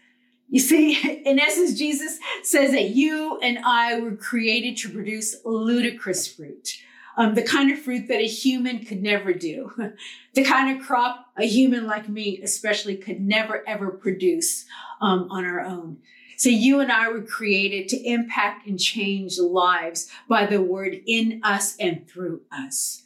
You 0.49 0.61
see, 0.61 1.23
in 1.25 1.39
essence, 1.39 1.79
Jesus 1.79 2.19
says 2.43 2.73
that 2.73 2.91
you 2.91 3.39
and 3.41 3.59
I 3.59 3.99
were 4.01 4.17
created 4.17 4.77
to 4.79 4.91
produce 4.91 5.37
ludicrous 5.45 6.27
fruit 6.27 6.79
um, 7.17 7.35
the 7.35 7.43
kind 7.43 7.73
of 7.73 7.79
fruit 7.79 8.09
that 8.09 8.21
a 8.21 8.27
human 8.27 8.85
could 8.85 9.03
never 9.03 9.33
do, 9.33 9.73
the 10.35 10.45
kind 10.45 10.77
of 10.77 10.87
crop 10.87 11.27
a 11.37 11.47
human 11.47 11.87
like 11.87 12.09
me, 12.09 12.41
especially, 12.43 12.97
could 12.97 13.21
never 13.21 13.67
ever 13.67 13.91
produce 13.91 14.67
um, 15.01 15.29
on 15.31 15.45
our 15.45 15.61
own. 15.61 15.99
So 16.37 16.51
you 16.51 16.81
and 16.81 16.93
I 16.93 17.09
were 17.09 17.23
created 17.23 17.89
to 17.89 18.03
impact 18.07 18.67
and 18.67 18.79
change 18.79 19.39
lives 19.39 20.11
by 20.29 20.45
the 20.45 20.61
word 20.61 21.01
in 21.07 21.41
us 21.43 21.75
and 21.79 22.07
through 22.07 22.43
us 22.53 23.05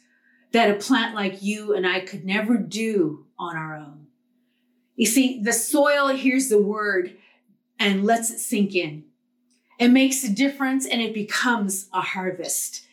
that 0.51 0.69
a 0.69 0.75
plant 0.75 1.15
like 1.15 1.41
you 1.41 1.73
and 1.73 1.87
I 1.87 2.01
could 2.01 2.25
never 2.25 2.57
do 2.57 3.25
on 3.37 3.55
our 3.55 3.75
own. 3.75 4.07
You 4.95 5.05
see, 5.05 5.41
the 5.41 5.53
soil 5.53 6.09
hears 6.09 6.49
the 6.49 6.61
word 6.61 7.15
and 7.79 8.03
lets 8.03 8.29
it 8.29 8.39
sink 8.39 8.75
in. 8.75 9.05
It 9.79 9.89
makes 9.89 10.23
a 10.23 10.29
difference 10.29 10.85
and 10.85 11.01
it 11.01 11.13
becomes 11.13 11.89
a 11.93 12.01
harvest. 12.01 12.85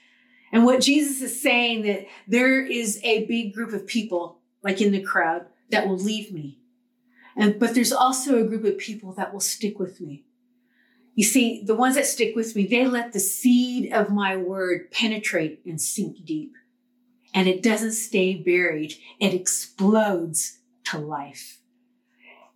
And 0.53 0.65
what 0.65 0.81
Jesus 0.81 1.21
is 1.21 1.43
saying 1.43 1.83
that 1.83 2.07
there 2.27 2.65
is 2.65 2.99
a 3.03 3.27
big 3.27 3.53
group 3.53 3.75
of 3.75 3.87
people, 3.87 4.39
like 4.63 4.81
in 4.81 4.93
the 4.93 5.03
crowd, 5.03 5.47
that 5.71 5.87
will 5.87 5.99
leave 5.99 6.33
me. 6.33 6.59
And, 7.37 7.59
but 7.59 7.75
there's 7.75 7.93
also 7.93 8.39
a 8.39 8.47
group 8.47 8.65
of 8.65 8.79
people 8.79 9.13
that 9.13 9.33
will 9.33 9.41
stick 9.41 9.79
with 9.79 10.01
me. 10.01 10.25
You 11.15 11.25
see, 11.25 11.63
the 11.63 11.75
ones 11.75 11.97
that 11.97 12.07
stick 12.07 12.35
with 12.35 12.57
me, 12.57 12.67
they 12.67 12.87
let 12.87 13.13
the 13.13 13.21
seed 13.21 13.93
of 13.93 14.11
my 14.11 14.37
word 14.37 14.91
penetrate 14.91 15.61
and 15.67 15.81
sink 15.81 16.25
deep. 16.25 16.55
And 17.35 17.47
it 17.47 17.63
doesn't 17.63 17.93
stay 17.93 18.35
buried. 18.35 18.95
It 19.21 19.35
explodes 19.35 20.59
to 20.85 20.99
life. 20.99 21.59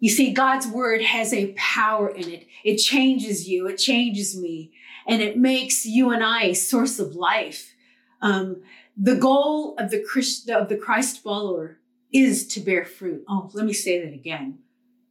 You 0.00 0.10
see, 0.10 0.32
God's 0.32 0.66
word 0.66 1.02
has 1.02 1.32
a 1.32 1.52
power 1.52 2.08
in 2.08 2.28
it. 2.28 2.46
It 2.64 2.78
changes 2.78 3.48
you. 3.48 3.68
It 3.68 3.76
changes 3.76 4.36
me 4.36 4.72
and 5.06 5.22
it 5.22 5.36
makes 5.36 5.86
you 5.86 6.10
and 6.10 6.22
I 6.22 6.44
a 6.44 6.54
source 6.54 6.98
of 6.98 7.14
life. 7.14 7.74
Um, 8.20 8.62
the 8.96 9.16
goal 9.16 9.74
of 9.78 9.90
the 9.90 10.02
Christ, 10.02 10.48
of 10.50 10.68
the 10.68 10.76
Christ 10.76 11.22
follower 11.22 11.78
is 12.12 12.46
to 12.48 12.60
bear 12.60 12.84
fruit. 12.84 13.24
Oh, 13.28 13.50
let 13.52 13.64
me 13.64 13.72
say 13.72 14.04
that 14.04 14.12
again. 14.12 14.58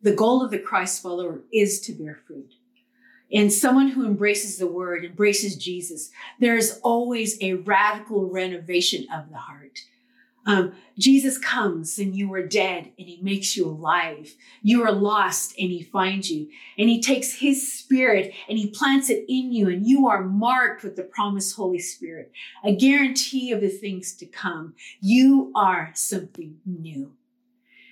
The 0.02 0.13
goal 0.13 0.43
of 0.43 0.52
the 0.52 0.60
Christ 0.60 1.02
follower 1.02 1.41
is 1.52 1.80
to 1.82 1.93
bear 1.93 2.19
fruit. 2.28 2.54
And 3.34 3.52
someone 3.52 3.89
who 3.89 4.06
embraces 4.06 4.58
the 4.58 4.67
word, 4.67 5.06
embraces 5.06 5.56
Jesus, 5.56 6.12
there 6.39 6.58
is 6.58 6.80
always 6.84 7.38
a 7.41 7.54
radical 7.54 8.30
renovation 8.30 9.08
of 9.13 9.30
the 9.30 9.38
heart. 9.38 9.80
Um, 10.46 10.74
Jesus 10.98 11.38
comes 11.38 12.00
and 12.00 12.15
you 12.15 12.34
are 12.34 12.46
dead 12.46 12.91
and 12.98 13.08
he 13.08 13.20
makes 13.22 13.56
you 13.56 13.67
alive. 13.67 14.34
You 14.63 14.84
are 14.84 14.91
lost 14.91 15.54
and 15.60 15.70
he 15.70 15.84
finds 15.84 16.32
you. 16.32 16.50
And 16.78 16.89
he 16.89 17.00
takes 17.00 17.36
his 17.36 17.72
spirit 17.72 18.34
and 18.50 18.58
he 18.58 18.67
plants 18.67 19.10
it 19.10 19.26
in 19.30 19.52
you 19.52 19.70
and 19.70 19.86
you 19.86 20.08
are 20.08 20.24
marked 20.24 20.84
with 20.84 20.96
the 20.96 21.04
promised 21.04 21.56
Holy 21.56 21.80
Spirit, 21.80 22.32
a 22.63 22.76
guarantee 22.76 23.52
of 23.52 23.62
the 23.62 23.70
things 23.70 24.13
to 24.15 24.26
come. 24.26 24.74
You 25.00 25.52
are 25.56 25.91
something 25.94 26.58
new. 26.65 27.13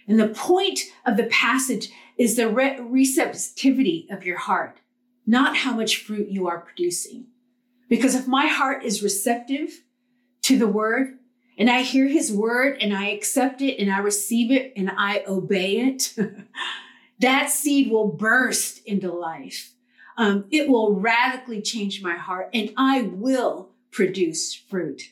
And 0.08 0.20
the 0.20 0.30
point 0.30 0.80
of 1.06 1.18
the 1.18 1.28
passage 1.28 1.92
is 2.18 2.36
the 2.36 2.50
re- 2.50 2.80
receptivity 2.80 4.08
of 4.10 4.26
your 4.26 4.40
heart, 4.40 4.80
not 5.30 5.58
how 5.58 5.76
much 5.76 6.04
fruit 6.04 6.30
you 6.30 6.48
are 6.48 6.60
producing. 6.60 7.28
Because 7.88 8.16
if 8.16 8.28
my 8.28 8.48
heart 8.48 8.84
is 8.84 9.04
receptive 9.04 9.84
to 10.42 10.58
the 10.58 10.68
word, 10.68 11.20
and 11.56 11.70
I 11.70 11.82
hear 11.82 12.08
his 12.08 12.32
word 12.32 12.78
and 12.82 12.96
I 12.96 13.10
accept 13.10 13.62
it 13.62 13.80
and 13.80 13.92
I 13.92 14.00
receive 14.00 14.50
it 14.50 14.74
and 14.76 14.90
I 14.98 15.24
obey 15.28 15.82
it, 15.82 16.16
that 17.20 17.52
seed 17.52 17.92
will 17.92 18.08
burst 18.08 18.82
into 18.88 19.12
life. 19.12 19.74
Um, 20.18 20.46
it 20.52 20.68
will 20.68 20.96
radically 20.96 21.62
change 21.62 22.02
my 22.02 22.16
heart 22.16 22.50
and 22.54 22.74
I 22.78 23.02
will 23.02 23.70
produce 23.92 24.56
fruit. 24.56 25.04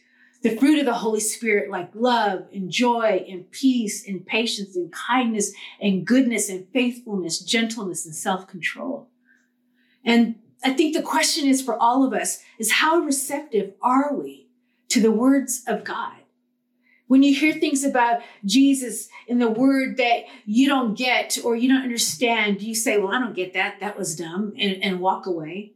The 0.41 0.56
fruit 0.56 0.80
of 0.80 0.86
the 0.86 0.93
Holy 0.93 1.19
Spirit, 1.19 1.69
like 1.69 1.91
love 1.93 2.45
and 2.53 2.71
joy 2.71 3.25
and 3.30 3.51
peace 3.51 4.08
and 4.08 4.25
patience 4.25 4.75
and 4.75 4.91
kindness 4.91 5.51
and 5.82 6.08
goodness 6.08 6.47
and 6.49 6.67
faithfulness, 6.69 7.39
gentleness 7.39 8.06
and 8.06 8.15
self 8.15 8.47
control. 8.47 9.10
And 10.08 10.36
I 10.63 10.74
think 10.74 10.96
the 10.96 11.04
question 11.04 11.48
is 11.48 11.62
for 11.62 11.78
all 11.78 12.04
of 12.04 12.13
us 12.13 12.39
is 12.58 12.72
how 12.72 13.00
receptive 13.00 13.74
are 13.82 14.15
we 14.15 14.48
to 14.89 15.02
the 15.02 15.12
words 15.12 15.63
of 15.67 15.84
God? 15.84 16.13
When 17.08 17.24
you 17.24 17.36
hear 17.36 17.54
things 17.54 17.84
about 17.84 18.22
Jesus 18.43 19.10
in 19.28 19.39
the 19.39 19.50
word 19.50 19.98
that 19.98 20.24
you 20.46 20.67
don't 20.67 20.98
get 20.98 21.38
or 21.43 21.56
you 21.56 21.70
don't 21.70 21.84
understand, 21.84 22.60
do 22.60 22.65
you 22.65 22.76
say, 22.76 22.98
Well, 22.98 23.13
I 23.13 23.20
don't 23.20 23.36
get 23.36 23.54
that. 23.54 23.80
That 23.80 23.98
was 23.98 24.15
dumb, 24.15 24.54
and, 24.58 24.84
and 24.84 25.00
walk 25.00 25.26
away? 25.26 25.74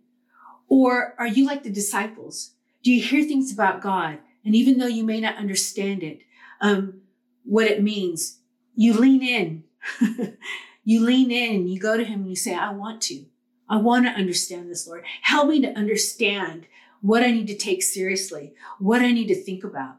Or 0.68 1.14
are 1.20 1.28
you 1.28 1.46
like 1.46 1.64
the 1.64 1.70
disciples? 1.70 2.52
Do 2.84 2.92
you 2.92 3.02
hear 3.02 3.24
things 3.24 3.52
about 3.54 3.82
God? 3.82 4.20
And 4.44 4.56
even 4.56 4.78
though 4.78 4.88
you 4.88 5.04
may 5.04 5.22
not 5.22 5.38
understand 5.38 6.04
it, 6.04 6.22
um, 6.60 7.02
what 7.44 7.68
it 7.68 7.84
means, 7.84 8.40
you 8.76 8.94
lean 8.94 9.22
in. 9.22 9.64
you 10.84 11.02
lean 11.02 11.32
in 11.32 11.68
you 11.68 11.80
go 11.80 11.96
to 11.98 12.04
Him 12.04 12.22
and 12.22 12.30
you 12.30 12.36
say, 12.36 12.56
I 12.56 12.72
want 12.72 13.02
to. 13.04 13.26
I 13.72 13.78
want 13.78 14.06
to 14.06 14.12
understand 14.12 14.70
this, 14.70 14.86
Lord. 14.86 15.06
Help 15.22 15.48
me 15.48 15.62
to 15.62 15.72
understand 15.72 16.68
what 17.00 17.24
I 17.24 17.32
need 17.32 17.48
to 17.48 17.58
take 17.58 17.82
seriously, 17.82 18.54
what 18.80 19.02
I 19.02 19.14
need 19.14 19.28
to 19.28 19.44
think 19.44 19.64
about. 19.64 19.96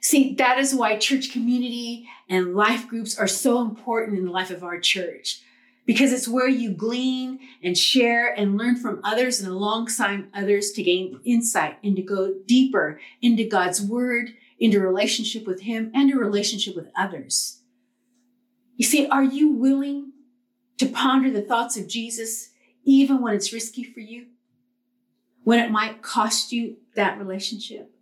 See, 0.00 0.34
that 0.34 0.58
is 0.58 0.74
why 0.74 0.96
church 0.96 1.30
community 1.30 2.08
and 2.28 2.56
life 2.56 2.88
groups 2.88 3.16
are 3.16 3.28
so 3.28 3.60
important 3.60 4.18
in 4.18 4.24
the 4.24 4.32
life 4.32 4.50
of 4.50 4.64
our 4.64 4.80
church 4.80 5.40
because 5.86 6.12
it's 6.12 6.26
where 6.26 6.48
you 6.48 6.72
glean 6.72 7.38
and 7.62 7.78
share 7.78 8.34
and 8.34 8.58
learn 8.58 8.74
from 8.74 9.00
others 9.04 9.40
and 9.40 9.48
alongside 9.48 10.24
others 10.34 10.72
to 10.72 10.82
gain 10.82 11.20
insight 11.24 11.78
and 11.84 11.94
to 11.94 12.02
go 12.02 12.34
deeper 12.44 13.00
into 13.22 13.48
God's 13.48 13.80
word, 13.80 14.30
into 14.58 14.80
relationship 14.80 15.46
with 15.46 15.60
Him, 15.60 15.92
and 15.94 16.12
a 16.12 16.16
relationship 16.16 16.74
with 16.74 16.90
others. 16.96 17.60
You 18.76 18.84
see, 18.84 19.06
are 19.06 19.22
you 19.22 19.52
willing 19.52 20.12
to 20.78 20.86
ponder 20.86 21.30
the 21.30 21.42
thoughts 21.42 21.76
of 21.76 21.88
Jesus 21.88 22.50
even 22.84 23.20
when 23.20 23.34
it's 23.34 23.52
risky 23.52 23.82
for 23.82 24.00
you? 24.00 24.26
When 25.44 25.58
it 25.58 25.70
might 25.70 26.02
cost 26.02 26.52
you 26.52 26.76
that 26.94 27.18
relationship? 27.18 27.92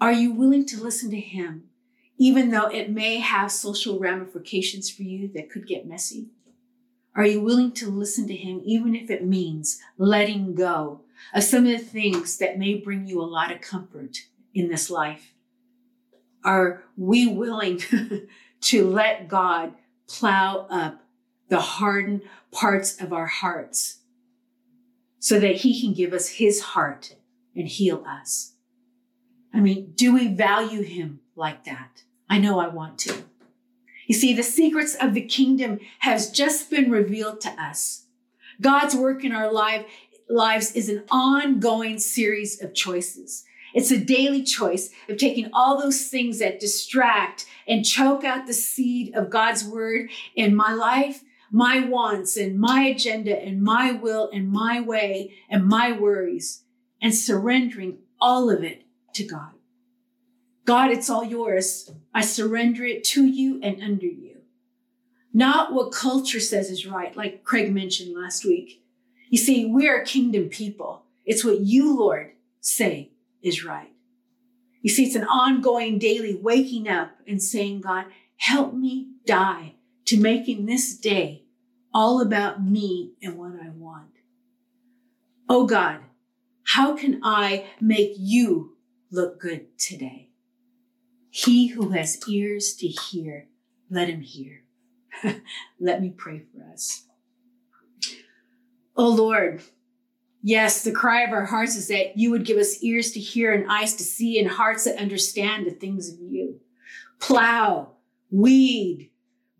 Are 0.00 0.12
you 0.12 0.32
willing 0.32 0.64
to 0.66 0.82
listen 0.82 1.10
to 1.10 1.20
him, 1.20 1.64
even 2.16 2.50
though 2.50 2.66
it 2.66 2.90
may 2.90 3.18
have 3.18 3.50
social 3.50 3.98
ramifications 3.98 4.90
for 4.90 5.02
you 5.02 5.28
that 5.34 5.50
could 5.50 5.66
get 5.66 5.86
messy? 5.86 6.28
Are 7.14 7.26
you 7.26 7.40
willing 7.40 7.72
to 7.72 7.90
listen 7.90 8.28
to 8.28 8.36
him, 8.36 8.60
even 8.64 8.94
if 8.94 9.10
it 9.10 9.24
means 9.24 9.80
letting 9.96 10.54
go 10.54 11.00
of 11.34 11.42
some 11.42 11.66
of 11.66 11.72
the 11.72 11.78
things 11.78 12.38
that 12.38 12.58
may 12.58 12.74
bring 12.74 13.06
you 13.06 13.20
a 13.20 13.24
lot 13.24 13.50
of 13.50 13.60
comfort 13.60 14.18
in 14.54 14.68
this 14.68 14.88
life? 14.88 15.32
Are 16.44 16.84
we 16.96 17.26
willing 17.26 17.80
to 18.60 18.88
let 18.88 19.26
God 19.26 19.74
plow 20.06 20.68
up 20.70 21.04
the 21.48 21.60
hardened 21.60 22.22
parts 22.50 23.00
of 23.00 23.12
our 23.12 23.26
hearts 23.26 23.98
so 25.18 25.38
that 25.40 25.56
he 25.56 25.80
can 25.80 25.94
give 25.94 26.12
us 26.12 26.28
his 26.28 26.60
heart 26.60 27.16
and 27.54 27.68
heal 27.68 28.04
us? 28.06 28.52
I 29.52 29.60
mean, 29.60 29.92
do 29.94 30.14
we 30.14 30.28
value 30.28 30.82
him 30.82 31.20
like 31.34 31.64
that? 31.64 32.02
I 32.28 32.38
know 32.38 32.58
I 32.58 32.68
want 32.68 32.98
to. 33.00 33.24
You 34.06 34.14
see, 34.14 34.32
the 34.32 34.42
secrets 34.42 34.94
of 34.94 35.14
the 35.14 35.22
kingdom 35.22 35.80
has 36.00 36.30
just 36.30 36.70
been 36.70 36.90
revealed 36.90 37.40
to 37.42 37.50
us. 37.50 38.06
God's 38.60 38.94
work 38.94 39.24
in 39.24 39.32
our 39.32 39.52
life, 39.52 39.84
lives 40.28 40.72
is 40.72 40.88
an 40.88 41.04
ongoing 41.10 41.98
series 41.98 42.62
of 42.62 42.74
choices. 42.74 43.44
It's 43.74 43.90
a 43.90 43.98
daily 43.98 44.42
choice 44.42 44.90
of 45.08 45.18
taking 45.18 45.50
all 45.52 45.80
those 45.80 46.08
things 46.08 46.38
that 46.38 46.60
distract 46.60 47.46
and 47.66 47.84
choke 47.84 48.24
out 48.24 48.46
the 48.46 48.54
seed 48.54 49.14
of 49.14 49.30
God's 49.30 49.64
word 49.64 50.10
in 50.34 50.54
my 50.54 50.72
life, 50.72 51.22
my 51.50 51.80
wants 51.80 52.36
and 52.36 52.58
my 52.58 52.82
agenda 52.82 53.36
and 53.36 53.62
my 53.62 53.92
will 53.92 54.28
and 54.32 54.50
my 54.50 54.80
way 54.80 55.34
and 55.48 55.66
my 55.66 55.92
worries 55.92 56.64
and 57.00 57.14
surrendering 57.14 57.98
all 58.20 58.50
of 58.50 58.62
it 58.62 58.84
to 59.14 59.24
God. 59.24 59.52
God, 60.64 60.90
it's 60.90 61.08
all 61.08 61.24
yours. 61.24 61.90
I 62.12 62.20
surrender 62.20 62.84
it 62.84 63.04
to 63.04 63.24
you 63.24 63.60
and 63.62 63.82
under 63.82 64.06
you. 64.06 64.36
Not 65.32 65.72
what 65.72 65.92
culture 65.92 66.40
says 66.40 66.70
is 66.70 66.86
right, 66.86 67.16
like 67.16 67.44
Craig 67.44 67.72
mentioned 67.72 68.14
last 68.14 68.44
week. 68.44 68.82
You 69.30 69.38
see, 69.38 69.66
we 69.66 69.88
are 69.88 70.02
kingdom 70.02 70.48
people. 70.48 71.04
It's 71.24 71.44
what 71.44 71.60
you, 71.60 71.96
Lord, 71.98 72.32
say 72.60 73.12
is 73.42 73.64
right. 73.64 73.92
You 74.82 74.90
see, 74.90 75.06
it's 75.06 75.16
an 75.16 75.24
ongoing 75.24 75.98
daily 75.98 76.34
waking 76.34 76.88
up 76.88 77.12
and 77.26 77.42
saying, 77.42 77.82
God, 77.82 78.06
help 78.36 78.74
me 78.74 79.12
die 79.26 79.74
to 80.08 80.20
making 80.20 80.66
this 80.66 80.96
day 80.96 81.44
all 81.94 82.20
about 82.20 82.62
me 82.62 83.12
and 83.22 83.38
what 83.38 83.52
I 83.52 83.70
want. 83.70 84.10
Oh 85.48 85.66
God, 85.66 86.00
how 86.66 86.94
can 86.96 87.20
I 87.22 87.66
make 87.80 88.12
you 88.18 88.76
look 89.10 89.40
good 89.40 89.78
today. 89.78 90.30
He 91.30 91.68
who 91.68 91.90
has 91.90 92.28
ears 92.28 92.74
to 92.76 92.86
hear, 92.86 93.48
let 93.90 94.08
him 94.08 94.20
hear. 94.20 94.64
let 95.80 96.00
me 96.00 96.10
pray 96.10 96.42
for 96.52 96.64
us. 96.72 97.04
Oh 98.96 99.08
Lord, 99.08 99.62
yes, 100.42 100.82
the 100.82 100.92
cry 100.92 101.22
of 101.22 101.32
our 101.32 101.46
hearts 101.46 101.76
is 101.76 101.88
that 101.88 102.18
you 102.18 102.30
would 102.30 102.44
give 102.44 102.56
us 102.56 102.82
ears 102.82 103.12
to 103.12 103.20
hear 103.20 103.52
and 103.52 103.70
eyes 103.70 103.94
to 103.96 104.02
see 104.02 104.38
and 104.38 104.50
hearts 104.50 104.84
that 104.84 104.98
understand 104.98 105.66
the 105.66 105.70
things 105.70 106.12
of 106.12 106.18
you. 106.20 106.60
Plow, 107.20 107.92
weed, 108.30 109.10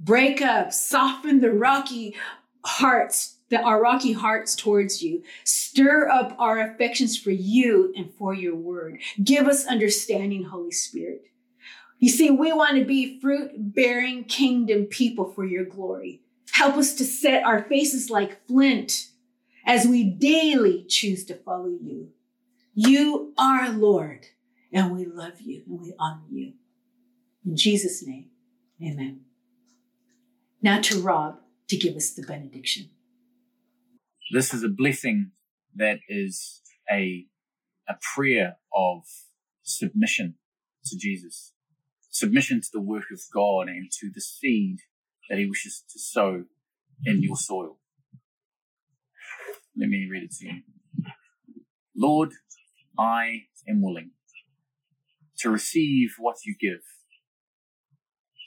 break 0.01 0.41
up, 0.43 0.73
soften 0.73 1.41
the 1.41 1.53
rocky 1.53 2.17
hearts 2.65 3.39
the, 3.49 3.61
our 3.61 3.81
rocky 3.81 4.13
hearts 4.13 4.55
towards 4.55 5.03
you. 5.03 5.23
Stir 5.45 6.09
up 6.09 6.37
our 6.39 6.61
affections 6.61 7.19
for 7.19 7.31
you 7.31 7.93
and 7.97 8.13
for 8.15 8.35
your 8.35 8.55
word. 8.55 9.01
Give 9.23 9.47
us 9.47 9.67
understanding, 9.67 10.45
Holy 10.45 10.73
Spirit. 10.73 11.25
You 11.99 12.11
see, 12.11 12.31
we 12.31 12.53
want 12.53 12.77
to 12.77 12.85
be 12.85 13.19
fruit 13.21 13.51
bearing 13.57 14.25
kingdom 14.25 14.85
people 14.85 15.33
for 15.33 15.45
your 15.45 15.65
glory. 15.65 16.21
Help 16.53 16.77
us 16.77 16.95
to 16.95 17.05
set 17.05 17.45
our 17.45 17.65
faces 17.65 18.11
like 18.11 18.47
flint 18.47 19.09
as 19.67 19.87
we 19.87 20.05
daily 20.05 20.85
choose 20.89 21.25
to 21.27 21.35
follow 21.35 21.69
you. 21.69 22.11
You 22.75 23.33
are 23.37 23.71
Lord, 23.71 24.27
and 24.73 24.93
we 24.93 25.05
love 25.05 25.41
you 25.41 25.63
and 25.67 25.81
we 25.81 25.93
honor 25.99 26.23
you. 26.31 26.53
In 27.45 27.57
Jesus' 27.57 28.07
name, 28.07 28.27
amen. 28.81 29.28
Now 30.61 30.81
to 30.81 31.01
Rob 31.01 31.39
to 31.69 31.77
give 31.77 31.95
us 31.95 32.11
the 32.11 32.23
benediction. 32.23 32.91
This 34.33 34.53
is 34.53 34.65
a 34.65 34.69
blessing 34.69 35.31
that 35.77 36.01
is 36.09 36.63
a, 36.91 37.27
a 37.89 37.95
prayer 38.15 38.57
of 38.75 39.03
submission 39.63 40.35
to 40.87 40.97
Jesus, 40.99 41.53
submission 42.11 42.61
to 42.61 42.69
the 42.73 42.81
work 42.81 43.05
of 43.13 43.21
God 43.33 43.69
and 43.69 43.91
to 44.01 44.11
the 44.13 44.21
seed 44.21 44.79
that 45.29 45.39
he 45.39 45.47
wishes 45.47 45.85
to 45.93 45.99
sow 45.99 46.45
in 47.05 47.23
your 47.23 47.37
soil. 47.37 47.79
Let 49.77 49.89
me 49.89 50.09
read 50.11 50.25
it 50.25 50.33
to 50.39 50.47
you. 50.47 50.63
Lord, 51.97 52.33
I 52.99 53.43
am 53.69 53.81
willing 53.81 54.11
to 55.39 55.51
receive 55.51 56.15
what 56.19 56.39
you 56.45 56.57
give, 56.59 56.83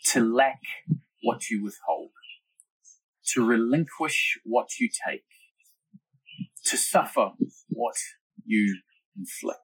to 0.07 0.19
lack 0.19 0.59
what 1.21 1.49
you 1.49 1.63
withhold, 1.63 2.11
to 3.33 3.45
relinquish 3.45 4.39
what 4.43 4.79
you 4.79 4.89
take, 5.07 5.25
to 6.65 6.77
suffer 6.77 7.31
what 7.69 7.95
you 8.45 8.79
inflict, 9.17 9.59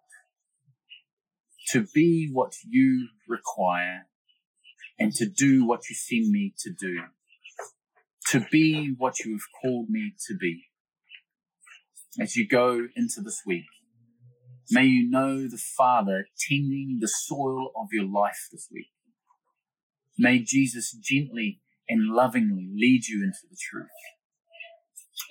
to 1.69 1.86
be 1.93 2.29
what 2.32 2.53
you 2.67 3.09
require, 3.27 4.07
and 4.99 5.13
to 5.13 5.25
do 5.27 5.65
what 5.65 5.89
you 5.89 5.95
send 5.95 6.32
me 6.32 6.53
to 6.59 6.71
do, 6.71 7.01
to 8.29 8.45
be 8.51 8.93
what 8.97 9.19
you 9.19 9.34
have 9.34 9.61
called 9.61 9.89
me 9.89 10.13
to 10.27 10.36
be. 10.36 10.63
As 12.19 12.36
you 12.36 12.47
go 12.47 12.88
into 12.95 13.21
this 13.21 13.43
week, 13.45 13.65
may 14.71 14.86
you 14.86 15.09
know 15.09 15.47
the 15.47 15.61
Father 15.77 16.27
tending 16.49 16.97
the 16.99 17.07
soil 17.07 17.71
of 17.75 17.89
your 17.91 18.05
life 18.05 18.47
this 18.51 18.67
week. 18.71 18.88
May 20.18 20.39
Jesus 20.39 20.91
gently 20.91 21.61
and 21.88 22.13
lovingly 22.13 22.70
lead 22.74 23.07
you 23.07 23.24
into 23.24 23.47
the 23.49 23.57
truth. 23.70 23.88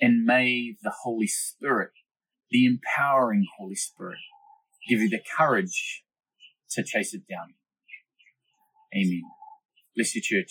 And 0.01 0.25
may 0.25 0.75
the 0.81 0.93
Holy 1.03 1.27
Spirit, 1.27 1.91
the 2.51 2.65
empowering 2.65 3.45
Holy 3.57 3.75
Spirit, 3.75 4.19
give 4.87 5.01
you 5.01 5.09
the 5.09 5.21
courage 5.37 6.03
to 6.71 6.83
chase 6.83 7.13
it 7.13 7.23
down. 7.29 7.55
Amen. 8.95 9.23
Bless 9.95 10.15
you, 10.15 10.21
church. 10.21 10.49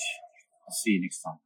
I'll 0.66 0.74
see 0.74 0.92
you 0.92 1.02
next 1.02 1.22
time. 1.22 1.38